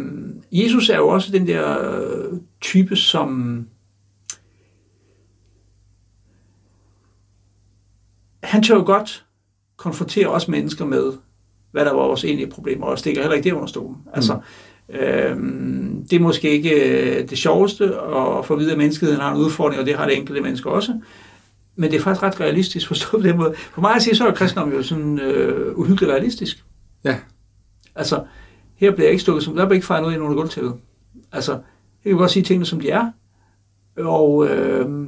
Jesus 0.52 0.90
er 0.90 0.98
jo 0.98 1.08
også 1.08 1.32
den 1.32 1.48
der 1.48 1.92
øh, 1.92 2.40
type, 2.62 2.96
som 2.96 3.68
han 8.44 8.64
tør 8.64 8.76
jo 8.76 8.84
godt 8.86 9.26
konfrontere 9.78 10.28
os 10.28 10.48
mennesker 10.48 10.86
med, 10.86 11.14
hvad 11.72 11.86
der 11.86 11.94
var 11.94 12.08
vores 12.08 12.24
egentlige 12.24 12.50
problemer, 12.50 12.86
og 12.86 13.00
stikker 13.00 13.22
heller 13.22 13.36
ikke 13.36 13.50
det 13.50 13.56
under 13.56 13.68
stolen. 13.68 13.98
Altså, 14.14 14.40
øhm, 14.90 16.06
det 16.10 16.16
er 16.16 16.20
måske 16.20 16.50
ikke 16.50 16.72
øh, 17.20 17.30
det 17.30 17.38
sjoveste 17.38 17.86
at 17.86 18.46
få 18.46 18.54
at 18.54 18.60
vide, 18.60 18.72
at 18.72 18.78
menneskeheden 18.78 19.22
har 19.22 19.32
en 19.32 19.38
udfordring, 19.38 19.80
og 19.80 19.86
det 19.86 19.96
har 19.96 20.06
det 20.06 20.18
enkelte 20.18 20.42
mennesker 20.42 20.70
også. 20.70 20.94
Men 21.76 21.92
det 21.92 21.98
er 21.98 22.02
faktisk 22.02 22.24
ret 22.24 22.40
realistisk 22.40 22.88
forstået 22.88 23.24
på 23.24 23.28
den 23.28 23.38
måde. 23.38 23.54
For 23.74 23.82
mig 23.82 23.96
at 23.96 24.02
sige, 24.02 24.16
så 24.16 24.28
er 24.28 24.32
kristendom 24.32 24.72
jo 24.72 24.84
sådan 24.84 25.20
øh, 25.20 25.78
uhyggeligt 25.78 26.12
realistisk. 26.12 26.64
Ja. 27.04 27.16
Altså, 27.96 28.24
her 28.76 28.92
bliver 28.92 29.06
jeg 29.06 29.12
ikke 29.12 29.22
stukket 29.22 29.44
som, 29.44 29.56
der 29.56 29.66
bliver 29.66 29.76
ikke 29.76 29.88
fejret 29.88 30.02
noget 30.02 30.16
ind 30.16 30.24
under 30.24 30.36
gulvtæppet. 30.36 30.74
Altså, 31.32 31.52
jeg 32.06 32.12
kan 32.12 32.18
godt 32.18 32.32
sige 32.32 32.44
tingene, 32.44 32.66
som 32.66 32.80
de 32.80 32.90
er. 32.90 33.12
Og, 33.98 34.48
øh, 34.50 35.08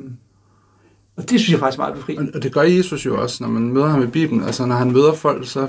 og 1.18 1.30
det 1.30 1.40
synes 1.40 1.52
jeg 1.52 1.60
faktisk 1.60 1.80
er 1.80 1.84
meget 1.84 1.96
befriende. 1.96 2.32
Og 2.36 2.44
det 2.44 2.54
gør 2.54 2.62
Jesus 2.62 3.06
jo 3.06 3.22
også, 3.22 3.44
når 3.44 3.50
man 3.50 3.62
møder 3.64 3.88
ham 3.88 4.04
i 4.04 4.08
Bibelen. 4.08 4.44
Altså, 4.44 4.66
når 4.66 4.76
han 4.76 4.92
møder 4.92 5.14
folk, 5.14 5.48
så, 5.48 5.68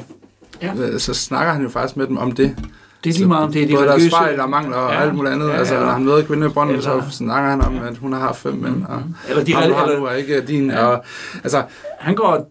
Ja. 0.62 0.74
ja. 0.76 0.98
så 0.98 1.14
snakker 1.14 1.52
han 1.52 1.62
jo 1.62 1.68
faktisk 1.68 1.96
med 1.96 2.06
dem 2.06 2.16
om 2.16 2.32
det. 2.32 2.56
Det 3.04 3.10
er 3.10 3.14
lige 3.18 3.28
meget 3.28 3.44
om 3.44 3.52
det 3.52 3.62
er 3.62 3.66
de 3.66 3.72
Både 3.74 3.84
deres 3.86 3.94
religiøse- 4.02 4.16
fejl 4.16 4.40
og 4.40 4.50
mangler 4.50 4.76
og 4.76 4.92
Ja. 4.92 5.00
alt 5.02 5.14
muligt 5.14 5.34
andet. 5.34 5.46
Ja, 5.46 5.52
Ja, 5.52 5.58
altså, 5.58 5.74
ja. 5.74 5.80
når 5.80 5.90
han 5.90 6.04
møder 6.04 6.22
kvinden 6.24 6.50
i 6.50 6.52
brønden, 6.52 6.76
Eller- 6.76 7.02
så 7.10 7.16
snakker 7.16 7.50
han 7.50 7.60
om, 7.60 7.78
at 7.78 7.96
hun 7.98 8.12
har 8.12 8.32
fem 8.32 8.54
mænd, 8.54 8.84
og 8.88 9.02
Eller 9.28 9.44
de 9.44 9.54
ham, 9.54 9.62
eller- 9.62 10.06
er 10.06 10.14
ikke 10.14 10.40
din. 10.40 10.70
Ja. 10.70 10.84
Og, 10.86 11.04
altså, 11.44 11.62
Han 11.98 12.14
går 12.14 12.50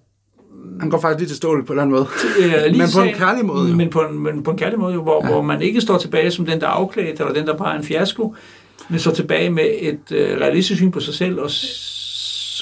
han 0.79 0.89
går 0.89 0.99
faktisk 1.01 1.19
lige 1.19 1.27
til 1.29 1.37
stålet 1.37 1.65
på 1.65 1.75
den 1.75 1.89
måde. 1.91 2.07
øh, 2.39 2.51
Men 2.65 2.75
på 2.75 2.81
en 2.83 2.87
sagen- 2.87 3.15
kærlig 3.15 3.45
måde, 3.45 3.69
jo. 3.69 3.75
Men 3.75 3.89
på 3.89 3.99
en, 3.99 4.19
men 4.19 4.43
på 4.43 4.51
en 4.51 4.57
kærlig 4.57 4.79
måde, 4.79 4.93
jo, 4.93 5.01
hvor, 5.03 5.25
ja. 5.25 5.31
Hvor 5.31 5.41
man 5.41 5.61
ikke 5.61 5.81
står 5.81 5.97
tilbage 5.97 6.31
som 6.31 6.45
den, 6.45 6.59
der 6.61 6.67
er 6.67 6.71
afklædt, 6.71 7.19
eller 7.19 7.33
den, 7.33 7.47
der 7.47 7.57
bare 7.57 7.73
er 7.73 7.77
en 7.77 7.83
fiasko, 7.83 8.35
men 8.89 8.99
står 8.99 9.11
tilbage 9.11 9.49
med 9.49 9.65
et 9.79 9.99
øh, 10.11 10.37
realistisk 10.41 10.77
syn 10.79 10.91
på 10.91 10.99
sig 10.99 11.13
selv, 11.13 11.37
og, 11.39 11.49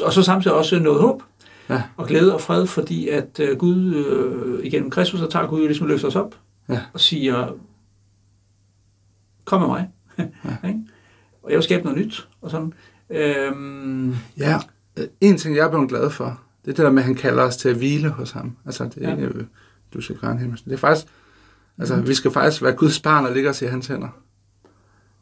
og 0.05 0.13
så 0.13 0.21
samtidig 0.23 0.57
også 0.57 0.79
noget 0.79 1.01
håb, 1.01 1.21
Ja. 1.69 1.81
og 1.97 2.07
glæde 2.07 2.33
og 2.33 2.41
fred, 2.41 2.67
fordi 2.67 3.07
at 3.07 3.39
øh, 3.39 3.57
Gud, 3.57 3.93
øh, 3.95 4.65
igennem 4.65 4.89
Kristus, 4.89 5.19
så 5.19 5.27
tager 5.27 5.47
Gud 5.47 5.59
jo 5.59 5.65
ligesom 5.65 5.87
løfter 5.87 6.07
os 6.07 6.15
op, 6.15 6.35
Ja. 6.69 6.79
og 6.93 6.99
siger, 6.99 7.47
kom 9.47 9.59
med 9.61 9.67
mig. 9.67 9.89
ja. 10.17 10.23
og 11.43 11.49
jeg 11.51 11.55
vil 11.57 11.63
skabe 11.63 11.83
noget 11.83 11.99
nyt, 11.99 12.27
og 12.41 12.51
sådan. 12.51 12.73
Øhm, 13.09 14.15
Ja, 14.37 14.59
øh, 14.97 15.05
en 15.21 15.37
ting, 15.37 15.55
jeg 15.55 15.65
er 15.65 15.69
blevet 15.69 15.89
glad 15.89 16.09
for, 16.09 16.39
det 16.65 16.71
er 16.71 16.75
det 16.75 16.85
der 16.85 16.91
med, 16.91 16.99
at 16.99 17.05
han 17.05 17.15
kalder 17.15 17.43
os 17.43 17.57
til 17.57 17.69
at 17.69 17.75
hvile 17.75 18.09
hos 18.09 18.31
ham. 18.31 18.55
Altså, 18.65 18.83
det 18.83 18.97
er 18.97 19.09
Ja. 19.09 19.15
ikke, 19.15 19.23
øh, 19.27 19.43
du 19.93 20.01
skal 20.01 20.15
gøre 20.17 20.31
en. 20.31 20.57
Det 20.65 20.73
er 20.73 20.77
faktisk, 20.77 21.07
altså, 21.79 21.95
vi 21.95 22.13
skal 22.13 22.31
faktisk 22.31 22.61
være 22.63 22.73
Guds 22.73 22.99
barn 22.99 23.25
og 23.25 23.33
ligge 23.33 23.49
os 23.49 23.61
i 23.61 23.65
hans 23.65 23.87
hænder. 23.87 24.07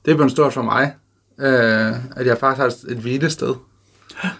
Det 0.05 0.11
er 0.11 0.15
blevet 0.15 0.31
stort 0.31 0.53
for 0.53 0.61
mig, 0.61 0.95
øh, 1.39 2.17
at 2.19 2.25
jeg 2.25 2.37
faktisk 2.37 2.59
har 2.59 2.65
et- 2.65 2.97
et 2.97 2.97
hvilested. 3.01 3.55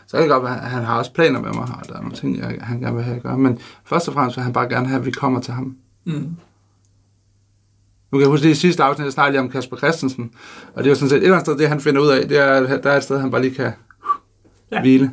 Så 0.08 0.18
er 0.18 0.22
det 0.22 0.30
godt, 0.30 0.44
at 0.44 0.56
han 0.56 0.84
har 0.84 0.98
også 0.98 1.14
planer 1.14 1.42
med 1.42 1.52
mig, 1.54 1.64
og 1.82 1.88
der 1.88 1.94
er 1.94 2.00
nogle 2.02 2.16
ting, 2.16 2.38
jeg, 2.38 2.58
han 2.62 2.80
gerne 2.80 2.96
vil 2.96 3.04
have 3.04 3.16
at 3.18 3.24
gøre. 3.24 3.38
Men 3.38 3.60
først 3.86 4.08
og 4.08 4.14
fremmest 4.14 4.38
vil 4.38 4.44
han 4.44 4.54
bare 4.54 4.70
gerne 4.70 4.88
have, 4.88 5.00
at 5.00 5.06
vi 5.06 5.12
kommer 5.12 5.42
til 5.42 5.54
ham. 5.54 5.78
mm, 6.06 6.36
Nu 8.16 8.20
kan 8.20 8.24
jeg 8.24 8.30
huske, 8.30 8.44
det 8.44 8.52
i 8.52 8.56
sidste 8.56 8.84
afsnit, 8.84 9.06
jeg 9.06 9.14
snakkede 9.14 9.40
om 9.40 9.50
Kasper 9.50 9.78
Christensen. 9.78 10.32
Og 10.74 10.84
det 10.84 10.90
er 10.90 10.92
jo 10.92 10.96
sådan 10.96 11.10
set 11.10 11.18
et 11.18 11.24
eller 11.24 11.36
andet 11.36 11.46
sted, 11.48 11.58
det 11.58 11.70
han 11.70 11.82
finder 11.82 12.02
ud 12.02 12.08
af, 12.08 12.28
det 12.28 12.38
er, 12.38 12.78
der 12.78 12.92
er 12.92 12.98
et 12.98 13.04
sted, 13.04 13.20
han 13.20 13.32
bare 13.32 13.42
lige 13.42 13.56
kan 13.56 13.72
Ja. 14.72 14.82
hvile 14.82 15.12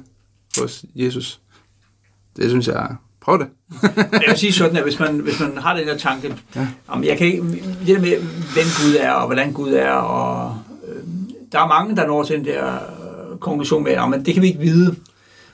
hos 0.60 0.84
Jesus. 0.94 1.40
Det 2.36 2.50
synes 2.50 2.68
jeg, 2.68 2.96
prøv 3.20 3.38
det. 3.38 3.46
jeg 3.96 4.24
vil 4.28 4.36
sige 4.36 4.52
sådan, 4.52 4.76
at 4.76 4.82
hvis 4.82 4.98
man, 4.98 5.18
hvis 5.18 5.40
man 5.40 5.56
har 5.58 5.76
den 5.76 5.86
der 5.88 5.96
tanke. 5.96 6.36
Ja. 6.56 6.68
om 6.88 7.04
jeg 7.04 7.18
kan 7.18 7.26
ikke, 7.26 7.42
det 7.86 7.86
der 7.86 8.00
med, 8.00 8.16
hvem 8.54 8.66
Gud 8.84 8.96
er, 9.00 9.10
og 9.12 9.26
hvordan 9.26 9.52
Gud 9.52 9.72
er, 9.72 9.92
og 9.92 10.58
øh, 10.88 11.02
der 11.52 11.60
er 11.60 11.68
mange, 11.68 11.96
der 11.96 12.06
når 12.06 12.22
til 12.24 12.36
den 12.36 12.44
der 12.44 12.74
øh, 12.74 13.38
konklusion 13.38 13.84
med, 13.84 13.92
at 13.92 14.26
det 14.26 14.34
kan 14.34 14.42
vi 14.42 14.48
ikke 14.48 14.60
vide, 14.60 14.96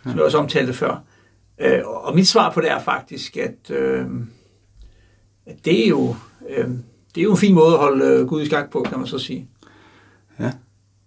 som 0.03 0.15
jeg 0.15 0.23
også 0.23 0.39
omtalte 0.39 0.73
før. 0.73 1.03
Øh, 1.61 1.81
og 1.85 2.15
mit 2.15 2.29
svar 2.29 2.51
på 2.51 2.61
det 2.61 2.71
er 2.71 2.81
faktisk, 2.81 3.37
at, 3.37 3.71
øh, 3.71 4.07
at 5.47 5.65
det 5.65 5.85
er 5.85 5.89
jo 5.89 6.17
øh, 6.51 6.69
det 7.19 7.23
er 7.23 7.25
jo 7.25 7.31
en 7.31 7.37
fin 7.39 7.55
måde 7.55 7.73
at 7.75 7.79
holde 7.81 8.05
øh, 8.05 8.27
Gud 8.27 8.43
i 8.43 8.47
skak 8.47 8.71
på, 8.73 8.87
kan 8.89 8.99
man 8.99 9.07
så 9.07 9.19
sige. 9.19 9.49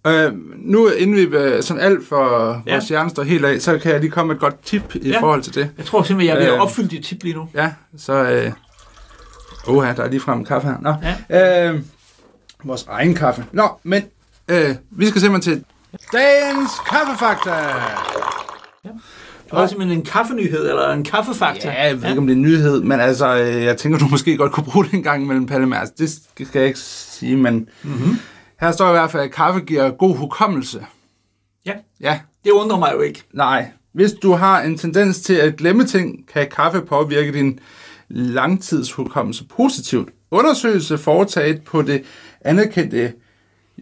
Øh, 0.06 0.32
nu 0.56 0.88
inden 0.88 1.16
vi 1.16 1.24
vil 1.24 1.62
sådan 1.62 1.82
alt 1.82 2.08
for 2.08 2.52
Ja. 2.66 2.72
vores 2.72 2.88
hjerne 2.88 3.10
står 3.10 3.22
helt 3.22 3.44
af, 3.44 3.60
så 3.60 3.78
kan 3.78 3.92
jeg 3.92 4.00
lige 4.00 4.10
komme 4.10 4.28
med 4.28 4.34
et 4.34 4.40
godt 4.40 4.62
tip 4.64 4.94
i 4.94 4.98
Ja. 4.98 5.08
ja. 5.08 5.20
forhold 5.20 5.42
til 5.42 5.54
det. 5.54 5.70
Jeg 5.78 5.86
tror 5.86 6.02
simpelthen, 6.02 6.36
jeg 6.36 6.44
vil 6.46 6.54
Øh. 6.54 6.60
opfylde 6.60 6.88
dit 6.88 7.04
tip 7.04 7.22
lige 7.22 7.34
nu. 7.34 7.48
Ja, 7.54 7.72
så... 7.96 8.12
Øh, 8.12 8.52
Oha, 9.68 9.92
der 9.92 10.02
er 10.02 10.08
lige 10.08 10.20
frem 10.20 10.44
kaffe 10.44 10.68
her. 10.68 10.76
Nå, 10.80 10.94
ja. 11.30 11.68
øh, 11.70 11.80
vores 12.64 12.86
egen 12.88 13.14
kaffe. 13.14 13.44
Nå, 13.52 13.68
men 13.82 14.04
øh, 14.48 14.74
vi 14.90 15.06
skal 15.08 15.20
simpelthen 15.20 15.54
til 15.56 15.64
dagens 16.12 16.70
kaffefakta. 16.86 17.50
Det 19.52 19.60
var 19.60 19.66
simpelthen 19.66 19.98
en 19.98 20.04
kaffenyhed, 20.04 20.68
eller 20.68 20.92
en 20.92 21.04
kaffefakta. 21.04 21.68
Ja, 21.70 21.86
jeg 21.86 22.02
ved 22.02 22.08
ikke, 22.08 22.18
om 22.20 22.26
det 22.26 22.32
er 22.32 22.36
en 22.36 22.42
nyhed, 22.42 22.80
men 22.82 23.00
altså, 23.00 23.36
øh, 23.36 23.62
jeg 23.64 23.76
tænker, 23.76 23.98
du 23.98 24.06
måske 24.08 24.36
godt 24.36 24.52
kunne 24.52 24.64
bruge 24.64 24.84
det 24.84 24.92
en 24.94 25.02
gang 25.02 25.22
imellem, 25.22 25.46
Palle 25.46 25.66
Mærs. 25.66 25.90
Det 25.90 26.10
skal 26.10 26.46
jeg 26.54 26.66
ikke 26.66 26.78
sige, 26.78 27.36
men 27.36 27.68
Mm-hmm. 27.82 28.18
Her 28.60 28.72
står 28.72 28.88
i 28.88 28.92
hvert 28.92 29.10
fald, 29.10 29.22
at 29.22 29.32
kaffe 29.32 29.60
giver 29.60 29.90
god 29.90 30.16
hukommelse. 30.16 30.86
Ja, 31.66 31.72
Ja, 32.00 32.20
det 32.44 32.50
undrer 32.50 32.78
mig 32.78 32.90
jo 32.94 33.00
ikke. 33.00 33.22
nej. 33.34 33.66
Hvis 33.94 34.12
du 34.12 34.32
har 34.32 34.60
en 34.62 34.78
tendens 34.78 35.20
til 35.20 35.34
at 35.34 35.56
glemme 35.56 35.84
ting, 35.84 36.28
kan 36.32 36.46
kaffe 36.56 36.80
påvirke 36.80 37.32
din 37.32 37.58
langtidshukommelse 38.10 39.44
positivt. 39.56 40.08
Undersøgelse 40.30 40.98
foretaget 40.98 41.62
på 41.62 41.82
det 41.82 42.02
anerkendte 42.40 43.12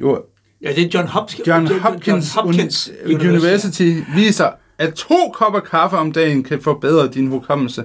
jo, 0.01 0.23
Ja, 0.63 0.73
det 0.77 0.85
er 0.85 0.89
John 0.95 1.09
Hopkins, 1.09 1.49
John 1.49 1.67
Hopkins, 1.67 2.07
John 2.09 2.23
Hopkins 2.47 2.91
Uni- 3.07 3.29
University 3.29 3.93
viser, 4.15 4.49
at 4.81 4.95
to 4.95 5.31
kopper 5.35 5.61
kaffe 5.61 5.97
om 5.97 6.13
dagen 6.13 6.43
kan 6.43 6.61
forbedre 6.63 7.09
din 7.09 7.27
hukommelse. 7.27 7.85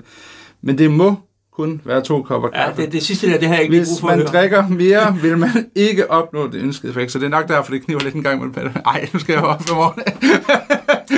Men 0.61 0.77
det 0.77 0.91
må 0.91 1.15
kun 1.53 1.81
være 1.85 2.01
to 2.01 2.21
kopper 2.23 2.49
Ja, 2.53 2.65
kaffe. 2.65 2.81
det, 2.81 2.91
det 2.91 3.03
sidste 3.03 3.27
der, 3.31 3.37
det 3.39 3.47
har 3.47 3.55
jeg 3.55 3.63
ikke 3.63 3.75
lige 3.75 3.85
brug 3.85 3.93
Hvis 3.93 3.99
for 4.01 4.07
man 4.07 4.25
drikker 4.25 4.67
mere, 4.67 5.15
vil 5.21 5.37
man 5.37 5.69
ikke 5.75 6.11
opnå 6.11 6.47
det 6.47 6.55
ønskede 6.61 6.89
effekt. 6.89 7.11
Så 7.11 7.19
det 7.19 7.25
er 7.25 7.29
nok 7.29 7.47
derfor, 7.47 7.71
det 7.71 7.85
kniver 7.85 7.99
lidt 8.01 8.15
en 8.15 8.23
gang 8.23 8.43
med 8.45 8.53
Palle. 8.53 8.73
Ej, 8.85 9.09
nu 9.13 9.19
skal 9.19 9.33
jeg 9.33 9.43
op 9.43 9.61
i 9.61 9.73
morgen. 9.73 10.03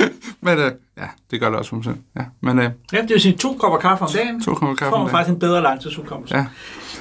Men 0.48 0.58
øh, 0.58 0.72
ja, 0.98 1.04
det 1.30 1.40
gør 1.40 1.48
det 1.48 1.58
også 1.58 1.68
for 1.68 1.76
mig 1.76 1.84
selv. 1.84 1.96
Ja, 2.16 2.24
men 2.40 2.58
øh, 2.58 2.70
Ja, 2.92 3.00
det 3.02 3.10
vil 3.10 3.20
sige 3.20 3.36
to 3.36 3.56
kopper 3.58 3.78
kaffe 3.78 4.04
om 4.04 4.10
dagen. 4.14 4.42
to 4.42 4.54
kopper 4.54 4.74
kaffe 4.76 4.94
om 4.94 5.00
dagen. 5.00 5.10
faktisk 5.10 5.34
en 5.34 5.38
bedre 5.40 5.62
langtidsudkommelse. 5.62 6.36
Ja. 6.36 6.46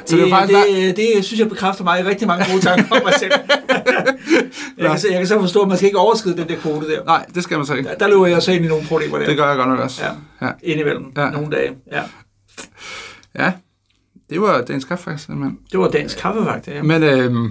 Så 0.05 0.15
det, 0.15 0.25
det 0.25 0.31
er 0.31 0.35
faktisk 0.37 0.59
det, 0.67 0.97
det, 0.97 1.05
det, 1.15 1.25
synes 1.25 1.39
jeg 1.39 1.49
bekræfter 1.49 1.83
mig 1.83 1.99
i 1.99 2.03
rigtig 2.03 2.27
mange 2.27 2.45
gode 2.51 2.61
tanker 2.61 2.95
om 2.95 3.01
mig 3.03 3.13
selv. 3.19 3.31
jeg, 4.77 4.89
kan, 4.89 4.99
så, 4.99 5.07
jeg 5.09 5.17
kan 5.17 5.27
så 5.27 5.39
forstå, 5.39 5.61
at 5.61 5.67
man 5.67 5.77
skal 5.77 5.85
ikke 5.85 5.97
overskride 5.99 6.37
den 6.37 6.47
der 6.47 6.55
kvote 6.55 6.89
der. 6.91 7.03
Nej, 7.05 7.25
det 7.35 7.43
skal 7.43 7.57
man 7.57 7.65
så 7.65 7.73
ikke. 7.73 7.89
Der, 7.89 7.95
der 7.95 8.07
løber 8.07 8.25
jeg 8.27 8.41
så 8.41 8.51
ind 8.51 8.65
i 8.65 8.67
nogle 8.67 8.85
problemer 8.87 9.17
der. 9.17 9.25
Det 9.25 9.37
gør 9.37 9.47
jeg 9.47 9.57
godt 9.57 9.69
nok 9.69 9.79
også. 9.79 10.03
Ja. 10.05 10.47
Ja. 10.47 10.51
Indimellem. 10.63 11.05
Ja. 11.17 11.29
Nogle 11.29 11.51
dage. 11.51 11.71
Ja. 11.91 12.01
ja. 13.35 13.51
Det 14.29 14.41
var 14.41 14.61
dagens 14.61 14.85
kaffe, 14.85 15.03
faktisk. 15.03 15.25
simpelthen. 15.25 15.59
Det 15.71 15.79
var 15.79 15.87
dagens 15.89 16.15
kaffevagt. 16.15 16.67
Ja. 16.67 16.83
Men 16.83 17.03
øh, 17.03 17.49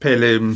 Palle, 0.00 0.26
øh, 0.26 0.54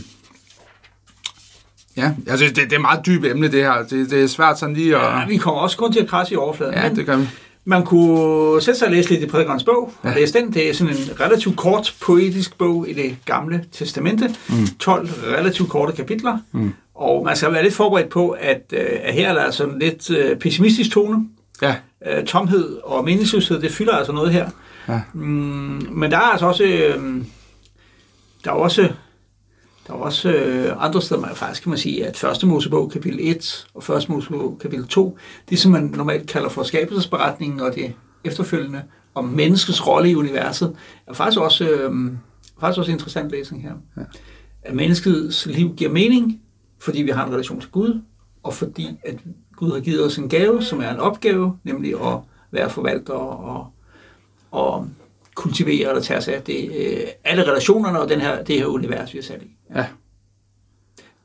ja, 1.99 2.11
jeg 2.27 2.37
synes, 2.39 2.53
det, 2.53 2.65
det 2.65 2.73
er 2.73 2.77
et 2.77 2.81
meget 2.83 3.07
dybt 3.07 3.27
emne, 3.27 3.49
det 3.53 3.63
her. 3.63 3.73
Det, 3.91 4.11
det 4.11 4.23
er 4.23 4.27
svært 4.27 4.59
sådan 4.59 4.75
lige 4.75 4.97
at... 4.97 5.03
Ja, 5.03 5.27
vi 5.27 5.37
kommer 5.37 5.61
også 5.61 5.77
kun 5.77 5.93
til 5.93 6.01
at 6.01 6.09
krasse 6.09 6.35
i 6.35 6.37
overfladen. 6.37 6.75
Ja, 6.75 6.89
men 6.89 6.97
det 6.97 7.07
gør 7.07 7.17
vi. 7.17 7.29
man 7.65 7.85
kunne 7.85 8.63
sætte 8.63 8.79
sig 8.79 8.89
og 8.89 8.95
læse 8.95 9.11
lidt 9.11 9.23
i 9.23 9.27
prædikernes 9.27 9.65
bog. 9.65 9.93
Ja. 10.05 10.09
Og 10.09 10.15
læse 10.17 10.39
den. 10.39 10.53
Det 10.55 10.71
er 10.71 10.75
sådan 10.75 10.95
en 10.95 11.21
relativt 11.21 11.57
kort 11.57 11.95
poetisk 12.01 12.59
bog 12.59 12.89
i 12.89 12.93
det 12.93 13.17
gamle 13.25 13.65
testamente. 13.73 14.35
Mm. 14.49 14.67
12 14.79 15.09
relativt 15.39 15.69
korte 15.69 15.93
kapitler. 15.93 16.39
Mm. 16.53 16.73
Og 16.95 17.25
man 17.25 17.37
skal 17.37 17.53
være 17.53 17.63
lidt 17.63 17.75
forberedt 17.75 18.09
på, 18.09 18.31
at, 18.31 18.63
øh, 18.73 18.87
at 19.03 19.15
her 19.15 19.29
er 19.29 19.35
der 19.35 19.41
altså 19.43 19.65
en 19.65 19.79
lidt 19.79 20.11
øh, 20.11 20.37
pessimistisk 20.37 20.91
tone. 20.93 21.25
Ja, 21.63 21.75
Øh, 22.07 22.25
tomhed 22.25 22.77
og 22.85 23.05
meningsløshed, 23.05 23.61
det 23.61 23.73
fylder 23.73 23.93
altså 23.93 24.13
noget 24.13 24.33
her. 24.33 24.49
Ja. 24.89 25.01
Mm, 25.15 25.87
men 25.91 26.11
der 26.11 26.17
er 26.17 26.21
altså 26.21 26.47
også... 26.47 26.65
Øh, 26.65 27.23
der 28.45 28.51
er 28.51 28.55
også... 28.55 28.89
Der 29.88 29.94
er 29.94 29.98
også 29.98 30.33
øh, 30.33 30.85
andre 30.85 31.03
steder, 31.03 31.20
man 31.20 31.35
faktisk 31.35 31.62
kan 31.62 31.70
man 31.70 31.79
sige, 31.79 32.07
at 32.07 32.16
første 32.16 32.46
Mosebog 32.46 32.90
kapitel 32.90 33.18
1 33.22 33.66
og 33.74 33.83
første 33.83 34.12
Mosebog 34.12 34.59
kapitel 34.61 34.87
2, 34.87 35.18
det 35.51 35.59
som 35.59 35.72
man 35.72 35.83
normalt 35.83 36.29
kalder 36.29 36.48
for 36.48 36.62
skabelsesberetningen 36.62 37.61
og 37.61 37.74
det 37.74 37.94
efterfølgende 38.24 38.83
om 39.14 39.24
menneskets 39.24 39.87
rolle 39.87 40.11
i 40.11 40.14
universet, 40.14 40.77
er 41.07 41.12
faktisk 41.12 41.40
også, 41.40 41.68
øh, 41.70 42.12
faktisk 42.61 42.79
også 42.79 42.92
interessant 42.92 43.31
læsning 43.31 43.62
her. 43.62 43.72
Ja. 43.96 44.03
At 44.62 44.74
menneskets 44.74 45.46
liv 45.46 45.74
giver 45.77 45.90
mening, 45.90 46.40
fordi 46.79 47.03
vi 47.03 47.11
har 47.11 47.27
en 47.27 47.33
relation 47.33 47.61
til 47.61 47.70
Gud, 47.70 48.01
og 48.42 48.55
fordi 48.55 48.88
at 49.05 49.18
Gud 49.57 49.72
har 49.72 49.81
givet 49.81 50.05
os 50.05 50.18
en 50.18 50.29
gave, 50.29 50.62
som 50.62 50.81
er 50.81 50.90
en 50.90 51.01
opgave, 51.01 51.59
nemlig 51.64 51.94
at 51.94 52.18
være 52.51 52.70
forvalter 52.70 53.14
og, 53.14 53.66
og 54.51 54.88
kultivere 55.38 55.88
eller 55.88 56.03
tage 56.03 56.20
sig 56.20 56.35
af 56.35 56.42
det, 56.42 56.70
øh, 56.77 57.07
alle 57.24 57.42
relationerne 57.42 58.01
og 58.01 58.09
den 58.09 58.20
her, 58.20 58.44
det 58.44 58.59
her 58.59 58.66
univers, 58.66 59.14
vi 59.14 59.18
er 59.18 59.22
sat 59.22 59.42
i. 59.42 59.57
ja. 59.74 59.87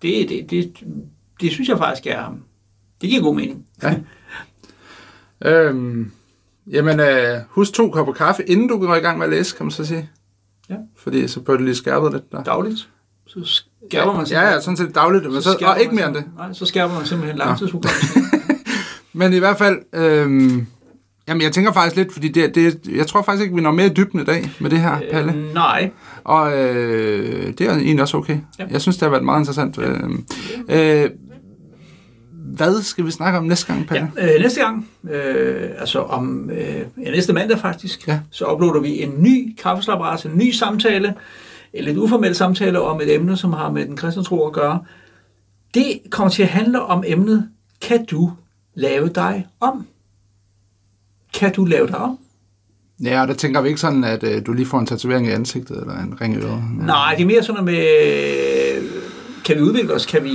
Det, 0.02 0.30
det, 0.30 0.50
det, 0.50 0.74
det 1.42 1.52
synes 1.52 1.70
jeg 1.70 1.78
faktisk 1.78 2.08
er, 2.08 2.38
det 3.02 3.10
giver 3.10 3.22
god 3.22 3.36
mening. 3.36 3.66
Ja. 3.84 3.96
Øhm, 5.46 6.12
jamen, 6.68 7.00
øh, 7.00 7.40
husk 7.50 7.74
to 7.74 7.90
kopper 7.90 8.14
kaffe, 8.14 8.50
inden 8.50 8.68
du 8.68 8.80
går 8.80 8.96
i 8.96 9.00
gang 9.00 9.18
med 9.18 9.26
at 9.26 9.32
læse, 9.32 9.56
kan 9.58 9.66
man 9.66 9.72
så 9.72 9.86
sige. 9.86 10.10
Ja. 10.70 10.76
Fordi 10.98 11.28
så 11.28 11.42
bliver 11.42 11.58
det 11.58 11.66
lige 11.66 11.76
skærpet 11.76 12.12
lidt 12.12 12.32
der. 12.32 12.44
Dagligt, 12.44 12.90
så 13.28 13.64
skærper 13.88 14.14
man 14.14 14.26
Ja, 14.26 14.42
ja, 14.42 14.62
sådan 14.62 14.78
set 14.78 14.96
dagligt, 14.96 15.32
men 15.32 15.42
så, 15.42 15.54
skærper 15.54 15.74
og 15.74 15.82
ikke 15.82 15.96
mere 15.96 16.08
end 16.08 16.16
det. 16.16 16.26
Nej, 16.38 16.54
så 16.54 16.66
skærper 16.66 16.96
man 16.96 17.06
simpelthen 17.06 17.38
langtidshukommelsen. 17.38 18.22
Men 19.14 19.34
i 19.34 19.40
hvert 19.40 19.58
fald, 19.58 19.78
øhm, 19.94 20.68
jamen 21.28 21.42
jeg 21.42 21.52
tænker 21.52 21.72
faktisk 21.74 21.96
lidt, 21.96 22.14
fordi 22.14 22.28
det, 22.28 22.56
det, 22.56 22.80
jeg 22.96 23.08
tror 23.08 23.22
faktisk 23.22 23.44
ikke, 23.44 23.56
vi 23.56 23.62
når 23.62 23.72
mere 23.72 23.86
i 23.86 23.90
dybden 23.90 24.20
i 24.20 24.24
dag 24.24 24.50
med 24.60 24.70
det 24.70 24.80
her, 24.82 25.00
Palle. 25.12 25.34
øh, 25.36 25.54
nej, 25.54 25.92
Og 26.24 26.58
øh, 26.58 27.48
det 27.58 27.62
er 27.62 27.72
egentlig 27.76 28.02
også 28.02 28.18
okay. 28.18 28.38
Ja. 28.60 28.66
Jeg 28.72 28.82
synes, 28.82 28.96
det 28.98 29.04
har 29.04 29.10
været 29.10 29.24
meget 29.26 29.40
interessant. 29.42 29.78
Øh, 29.78 30.00
øh, 30.70 31.10
hvad 32.56 32.82
skal 32.82 33.06
vi 33.06 33.12
snakke 33.12 33.40
om 33.40 33.46
næste 33.46 33.74
gang, 33.74 33.88
Palle? 33.88 34.12
Ja, 34.18 34.34
øh, 34.36 34.42
næste 34.42 34.62
gang, 34.62 34.88
øh, 35.12 35.70
altså 35.78 36.00
om 36.00 36.50
øh, 36.50 36.82
ja, 37.06 37.12
næste 37.12 37.34
mandag 37.34 37.60
faktisk, 37.60 38.08
Ja. 38.08 38.20
så 38.30 38.46
uploader 38.54 38.82
vi 38.82 39.02
en 39.04 39.14
ny 39.18 39.56
kaffeslabras, 39.64 40.26
en 40.26 40.38
ny 40.38 40.52
samtale, 40.52 41.14
en 41.74 41.84
lidt 41.84 41.98
uformel 41.98 42.36
samtale 42.36 42.82
om 42.82 43.02
et 43.02 43.14
emne, 43.16 43.38
som 43.38 43.54
har 43.54 43.72
med 43.72 43.86
den 43.86 43.96
kristne 43.96 44.24
tro 44.24 44.48
at 44.48 44.54
gøre. 44.54 44.80
Det 45.74 46.00
kommer 46.10 46.30
til 46.32 46.44
at 46.44 46.50
handle 46.50 46.82
om 46.82 47.04
emnet, 47.08 47.48
kan 47.82 48.06
du 48.06 48.32
lave 48.76 49.10
dig 49.10 49.48
om? 49.60 49.88
Kan 51.34 51.54
du 51.54 51.66
lave 51.66 51.88
dig 51.88 51.98
om? 51.98 52.18
Ja, 53.04 53.22
og 53.22 53.28
der 53.28 53.34
tænker 53.34 53.62
vi 53.62 53.68
ikke 53.68 53.82
sådan, 53.82 54.04
at 54.04 54.24
øh, 54.24 54.46
du 54.46 54.54
lige 54.54 54.66
får 54.66 54.80
en 54.80 54.86
tatovering 54.86 55.28
i 55.28 55.32
ansigtet 55.32 55.78
eller 55.78 55.94
en 55.94 56.18
ring 56.22 56.34
i 56.34 56.38
øret. 56.38 56.64
Nej, 56.80 57.14
det 57.16 57.24
er 57.24 57.28
mere 57.28 57.44
sådan 57.44 57.64
noget 57.64 57.78
med, 57.78 58.90
kan 59.46 59.56
vi 59.56 59.62
udvikle 59.62 59.94
os? 59.94 60.06
Kan 60.06 60.24
vi 60.24 60.30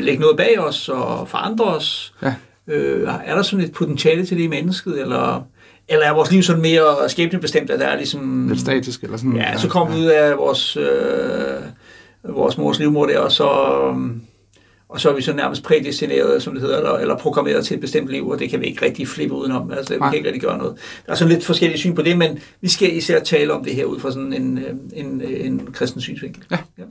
lægge 0.00 0.20
noget 0.20 0.36
bag 0.36 0.60
os 0.60 0.88
og 0.88 1.28
forandre 1.28 1.64
os? 1.64 2.14
Ja. 2.22 2.34
Øh, 2.66 3.08
er 3.24 3.34
der 3.34 3.42
sådan 3.42 3.64
et 3.64 3.72
potentiale 3.72 4.26
til 4.26 4.36
det 4.36 4.42
i 4.42 4.46
mennesket, 4.46 5.00
eller, 5.00 5.42
eller 5.88 6.06
er 6.06 6.14
vores 6.14 6.30
liv 6.30 6.42
sådan 6.42 6.62
mere 6.62 7.08
skæbnebestemt, 7.08 7.70
at 7.70 7.80
der 7.80 7.86
er 7.86 7.96
ligesom... 7.96 8.48
Lidt 8.48 8.60
statisk 8.60 9.02
eller 9.02 9.16
sådan. 9.16 9.36
Ja, 9.36 9.58
så 9.58 9.68
kommer 9.68 9.94
vi 9.94 10.00
ud 10.00 10.06
af 10.06 10.38
vores, 10.38 10.76
øh, 10.76 10.84
vores 12.36 12.58
mors 12.58 12.78
livmor 12.78 13.06
der, 13.06 13.18
og 13.18 13.32
så, 13.32 13.48
øhm, 13.88 14.20
og 14.92 15.00
så 15.00 15.10
er 15.10 15.14
vi 15.14 15.22
så 15.22 15.32
nærmest 15.32 15.62
prædestineret, 15.62 16.42
som 16.42 16.52
det 16.52 16.62
hedder, 16.62 16.76
eller, 16.76 16.92
eller 16.92 17.16
programmeret 17.18 17.64
til 17.64 17.74
et 17.74 17.80
bestemt 17.80 18.08
liv, 18.08 18.28
og 18.28 18.38
det 18.38 18.50
kan 18.50 18.60
vi 18.60 18.66
ikke 18.66 18.84
rigtig 18.84 19.08
flippe 19.08 19.34
udenom. 19.34 19.70
Altså, 19.72 19.94
vi 19.94 19.98
kan 20.00 20.14
ikke 20.14 20.26
rigtig 20.26 20.42
gøre 20.42 20.58
noget. 20.58 20.74
Der 21.06 21.12
er 21.12 21.16
sådan 21.16 21.32
lidt 21.32 21.44
forskellige 21.44 21.78
syn 21.78 21.94
på 21.94 22.02
det, 22.02 22.18
men 22.18 22.38
vi 22.60 22.68
skal 22.68 22.96
især 22.96 23.20
tale 23.20 23.52
om 23.52 23.64
det 23.64 23.74
her 23.74 23.84
ud 23.84 24.00
fra 24.00 24.10
sådan 24.12 24.32
en, 24.32 24.58
øh, 24.58 24.74
en, 24.92 25.20
en 25.22 25.68
kristen 25.72 26.00
synsvinkel. 26.00 26.44
Ja. 26.50 26.84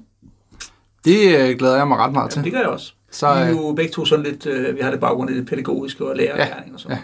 Det 1.05 1.37
øh, 1.39 1.57
glæder 1.57 1.77
jeg 1.77 1.87
mig 1.87 1.97
ret 1.97 2.13
meget 2.13 2.29
Ja, 2.29 2.33
til. 2.33 2.43
det 2.43 2.51
gør 2.51 2.59
jeg 2.59 2.67
også. 2.69 2.93
Så, 3.11 3.33
vi 3.33 3.39
er 3.39 3.45
øh, 3.45 3.51
jo 3.51 3.73
begge 3.73 3.91
to 3.91 4.05
sådan 4.05 4.25
lidt, 4.25 4.45
øh, 4.45 4.75
vi 4.75 4.81
har 4.81 4.91
det 4.91 4.99
baggrund 4.99 5.29
i 5.29 5.37
det 5.37 5.45
pædagogiske 5.47 6.05
og 6.05 6.15
lærergærning 6.15 6.73
og 6.73 6.79
sådan 6.79 6.97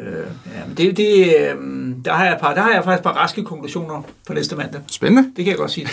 Øh, 0.00 0.26
ja, 0.54 0.66
men 0.66 0.76
det, 0.76 0.96
det, 0.96 1.26
øh, 1.38 1.56
der, 2.04 2.12
har 2.12 2.24
jeg 2.24 2.34
et 2.34 2.40
par, 2.40 2.54
der 2.54 2.60
har 2.62 2.72
jeg 2.72 2.84
faktisk 2.84 3.00
et 3.00 3.04
par 3.04 3.12
raske 3.12 3.44
konklusioner 3.44 4.02
på 4.26 4.32
næste 4.32 4.56
mandag. 4.56 4.80
Spændende. 4.90 5.28
Det 5.36 5.44
kan 5.44 5.46
jeg 5.50 5.56
godt 5.58 5.70
sige. 5.70 5.86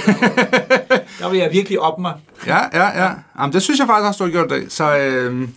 der 1.20 1.30
vil 1.30 1.40
jeg 1.40 1.50
virkelig 1.52 1.80
op 1.80 2.00
mig. 2.00 2.14
Ja, 2.48 2.58
ja, 2.74 3.04
ja. 3.04 3.12
Jamen, 3.40 3.54
det 3.54 3.62
synes 3.62 3.80
jeg 3.80 3.88
faktisk 3.88 4.08
også, 4.08 4.18
du 4.18 4.24
har 4.24 4.32
gjort 4.32 4.50
det. 4.50 4.72
Så 4.74 4.98
øh, 4.98 5.48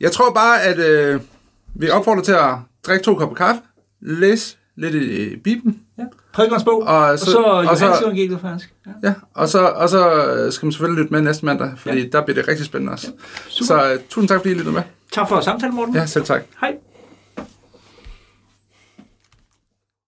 jeg 0.00 0.12
tror 0.12 0.32
bare, 0.32 0.62
at 0.62 0.78
øh, 0.78 1.20
vi 1.74 1.90
opfordrer 1.90 2.22
til 2.22 2.32
at 2.32 2.54
drikke 2.86 3.04
to 3.04 3.14
kopper 3.14 3.36
kaffe, 3.36 3.60
læse 4.00 4.56
lidt 4.76 4.94
i 4.94 5.36
Bibelen, 5.36 5.80
Ja. 5.98 6.02
Prædikernes 6.32 6.64
bog, 6.64 6.82
Og 6.82 6.96
og 6.98 7.18
så- 7.18 7.38
og 7.38 7.78
så 7.78 7.86
Johannes 8.06 8.40
faktisk. 8.42 8.72
Ja. 8.86 9.08
ja, 9.08 9.14
og 9.34 9.48
så, 9.48 9.58
og 9.66 9.88
så 9.88 10.24
øh, 10.24 10.52
skal 10.52 10.66
man 10.66 10.72
selvfølgelig 10.72 11.02
lytte 11.02 11.12
med 11.14 11.22
næste 11.22 11.44
mandag, 11.46 11.70
fordi 11.76 12.00
ja. 12.00 12.06
der 12.12 12.24
bliver 12.24 12.34
det 12.40 12.48
rigtig 12.48 12.66
spændende 12.66 12.92
også. 12.92 13.06
super. 13.48 13.66
Så 13.66 13.92
øh, 13.92 13.98
tusind 14.08 14.28
tak, 14.28 14.38
fordi 14.40 14.50
I 14.50 14.54
lyttede 14.54 14.74
med. 14.74 14.82
Tak 15.12 15.28
for 15.28 15.40
samtalen, 15.40 15.74
Morten. 15.76 15.94
Ja, 15.94 16.06
selv 16.06 16.24
tak. 16.24 16.42
Hej. 16.60 16.74